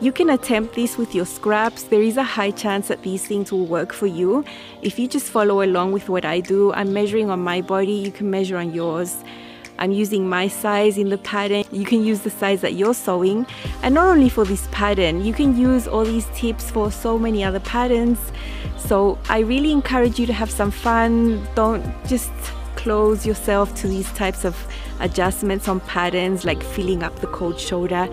You 0.01 0.13
can 0.13 0.31
attempt 0.31 0.75
this 0.75 0.97
with 0.97 1.15
your 1.15 1.27
scraps. 1.27 1.85
There 1.85 2.03
is 2.03 2.17
a 2.17 2.23
high 2.23 2.51
chance 2.51 2.89
that 2.89 3.03
these 3.03 3.27
things 3.27 3.53
will 3.53 3.67
work 3.67 3.93
for 3.93 4.07
you. 4.07 4.45
If 4.83 4.99
you 4.99 5.07
just 5.07 5.27
follow 5.27 5.63
along 5.63 5.93
with 5.93 6.09
what 6.09 6.25
I 6.25 6.41
do, 6.41 6.73
I'm 6.73 6.93
measuring 6.93 7.31
on 7.31 7.41
my 7.41 7.61
body, 7.61 7.93
you 7.93 8.11
can 8.11 8.31
measure 8.31 8.57
on 8.57 8.73
yours. 8.73 9.23
I'm 9.81 9.93
using 9.93 10.29
my 10.29 10.47
size 10.47 10.99
in 10.99 11.09
the 11.09 11.19
pattern. 11.19 11.64
You 11.73 11.85
can 11.85 12.05
use 12.05 12.21
the 12.21 12.31
size 12.31 12.61
that 12.61 12.75
you're 12.75 12.95
sewing. 12.95 13.47
And 13.83 13.95
not 13.95 14.07
only 14.07 14.29
for 14.29 14.45
this 14.45 14.69
pattern, 14.71 15.25
you 15.25 15.33
can 15.33 15.57
use 15.57 15.88
all 15.88 16.05
these 16.05 16.27
tips 16.35 16.71
for 16.71 16.93
so 16.93 17.19
many 17.19 17.43
other 17.43 17.61
patterns. 17.61 18.19
So 18.77 19.19
I 19.29 19.40
really 19.40 19.73
encourage 19.73 20.21
you 20.21 20.27
to 20.27 20.33
have 20.33 20.51
some 20.51 20.71
fun. 20.71 21.49
Don't 21.55 21.85
just 22.07 22.31
close 22.77 23.27
yourself 23.27 23.75
to 23.77 23.88
these 23.88 24.11
types 24.12 24.45
of 24.45 24.57
adjustments 25.01 25.66
on 25.66 25.81
patterns 25.81 26.45
like 26.45 26.62
filling 26.62 27.03
up 27.03 27.19
the 27.21 27.27
cold 27.27 27.59
shoulder 27.59 28.09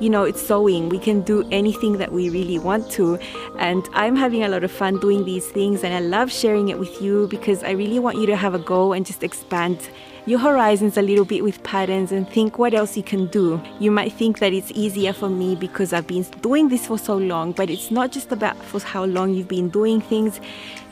you 0.00 0.08
know, 0.10 0.24
it's 0.24 0.44
sewing. 0.44 0.88
We 0.88 0.98
can 0.98 1.20
do 1.20 1.46
anything 1.50 1.98
that 1.98 2.12
we 2.12 2.30
really 2.30 2.58
want 2.58 2.90
to. 2.92 3.18
And 3.58 3.88
I'm 3.92 4.16
having 4.16 4.42
a 4.42 4.48
lot 4.48 4.64
of 4.64 4.72
fun 4.72 4.98
doing 4.98 5.24
these 5.24 5.46
things 5.46 5.84
and 5.84 5.94
I 5.94 6.00
love 6.00 6.32
sharing 6.32 6.68
it 6.68 6.78
with 6.78 7.00
you 7.00 7.28
because 7.28 7.62
I 7.62 7.72
really 7.72 7.98
want 7.98 8.16
you 8.18 8.26
to 8.26 8.36
have 8.36 8.54
a 8.54 8.58
go 8.58 8.92
and 8.92 9.04
just 9.04 9.22
expand 9.22 9.90
your 10.26 10.38
horizons 10.38 10.96
a 10.96 11.02
little 11.02 11.24
bit 11.24 11.42
with 11.42 11.62
patterns 11.62 12.12
and 12.12 12.28
think 12.28 12.58
what 12.58 12.74
else 12.74 12.96
you 12.96 13.02
can 13.02 13.26
do. 13.26 13.60
You 13.78 13.90
might 13.90 14.12
think 14.12 14.38
that 14.38 14.52
it's 14.52 14.70
easier 14.72 15.12
for 15.12 15.28
me 15.28 15.54
because 15.54 15.92
I've 15.92 16.06
been 16.06 16.22
doing 16.40 16.68
this 16.68 16.86
for 16.86 16.98
so 16.98 17.16
long, 17.16 17.52
but 17.52 17.70
it's 17.70 17.90
not 17.90 18.12
just 18.12 18.30
about 18.30 18.56
for 18.56 18.80
how 18.80 19.04
long 19.04 19.34
you've 19.34 19.48
been 19.48 19.70
doing 19.70 20.00
things. 20.00 20.40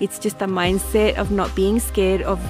It's 0.00 0.18
just 0.18 0.40
a 0.42 0.46
mindset 0.46 1.16
of 1.16 1.30
not 1.30 1.54
being 1.54 1.78
scared 1.78 2.22
of 2.22 2.40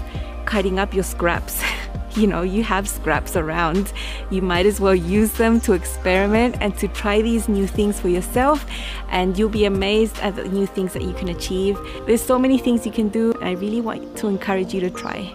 cutting 0.44 0.78
up 0.78 0.94
your 0.94 1.04
scraps. 1.04 1.62
you 2.18 2.26
know, 2.26 2.42
you 2.42 2.62
have 2.64 2.88
scraps 2.88 3.36
around. 3.36 3.92
You 4.30 4.42
might 4.42 4.66
as 4.66 4.80
well 4.80 4.94
use 4.94 5.32
them 5.32 5.60
to 5.60 5.72
experiment 5.72 6.56
and 6.60 6.76
to 6.78 6.88
try 6.88 7.22
these 7.22 7.48
new 7.48 7.66
things 7.66 8.00
for 8.00 8.08
yourself, 8.08 8.66
and 9.10 9.38
you'll 9.38 9.48
be 9.48 9.64
amazed 9.64 10.18
at 10.18 10.36
the 10.36 10.44
new 10.44 10.66
things 10.66 10.92
that 10.92 11.02
you 11.02 11.12
can 11.12 11.28
achieve. 11.28 11.78
There's 12.06 12.22
so 12.22 12.38
many 12.38 12.58
things 12.58 12.84
you 12.84 12.92
can 12.92 13.08
do, 13.08 13.34
I 13.40 13.52
really 13.52 13.80
want 13.80 14.16
to 14.18 14.28
encourage 14.28 14.74
you 14.74 14.80
to 14.80 14.90
try. 14.90 15.34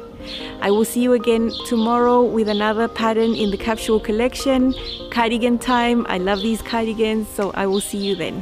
I 0.62 0.72
will 0.72 0.86
see 0.86 1.02
you 1.02 1.14
again 1.14 1.52
tomorrow 1.68 2.24
with 2.24 2.48
another 2.48 2.88
pattern 2.88 3.34
in 3.36 3.52
the 3.52 3.58
capsule 3.58 4.00
collection. 4.00 4.74
Cardigan 5.12 5.60
time. 5.60 6.06
I 6.08 6.18
love 6.18 6.42
these 6.42 6.62
cardigans, 6.62 7.28
so 7.28 7.52
I 7.52 7.68
will 7.68 7.82
see 7.82 7.98
you 7.98 8.16
then. 8.16 8.42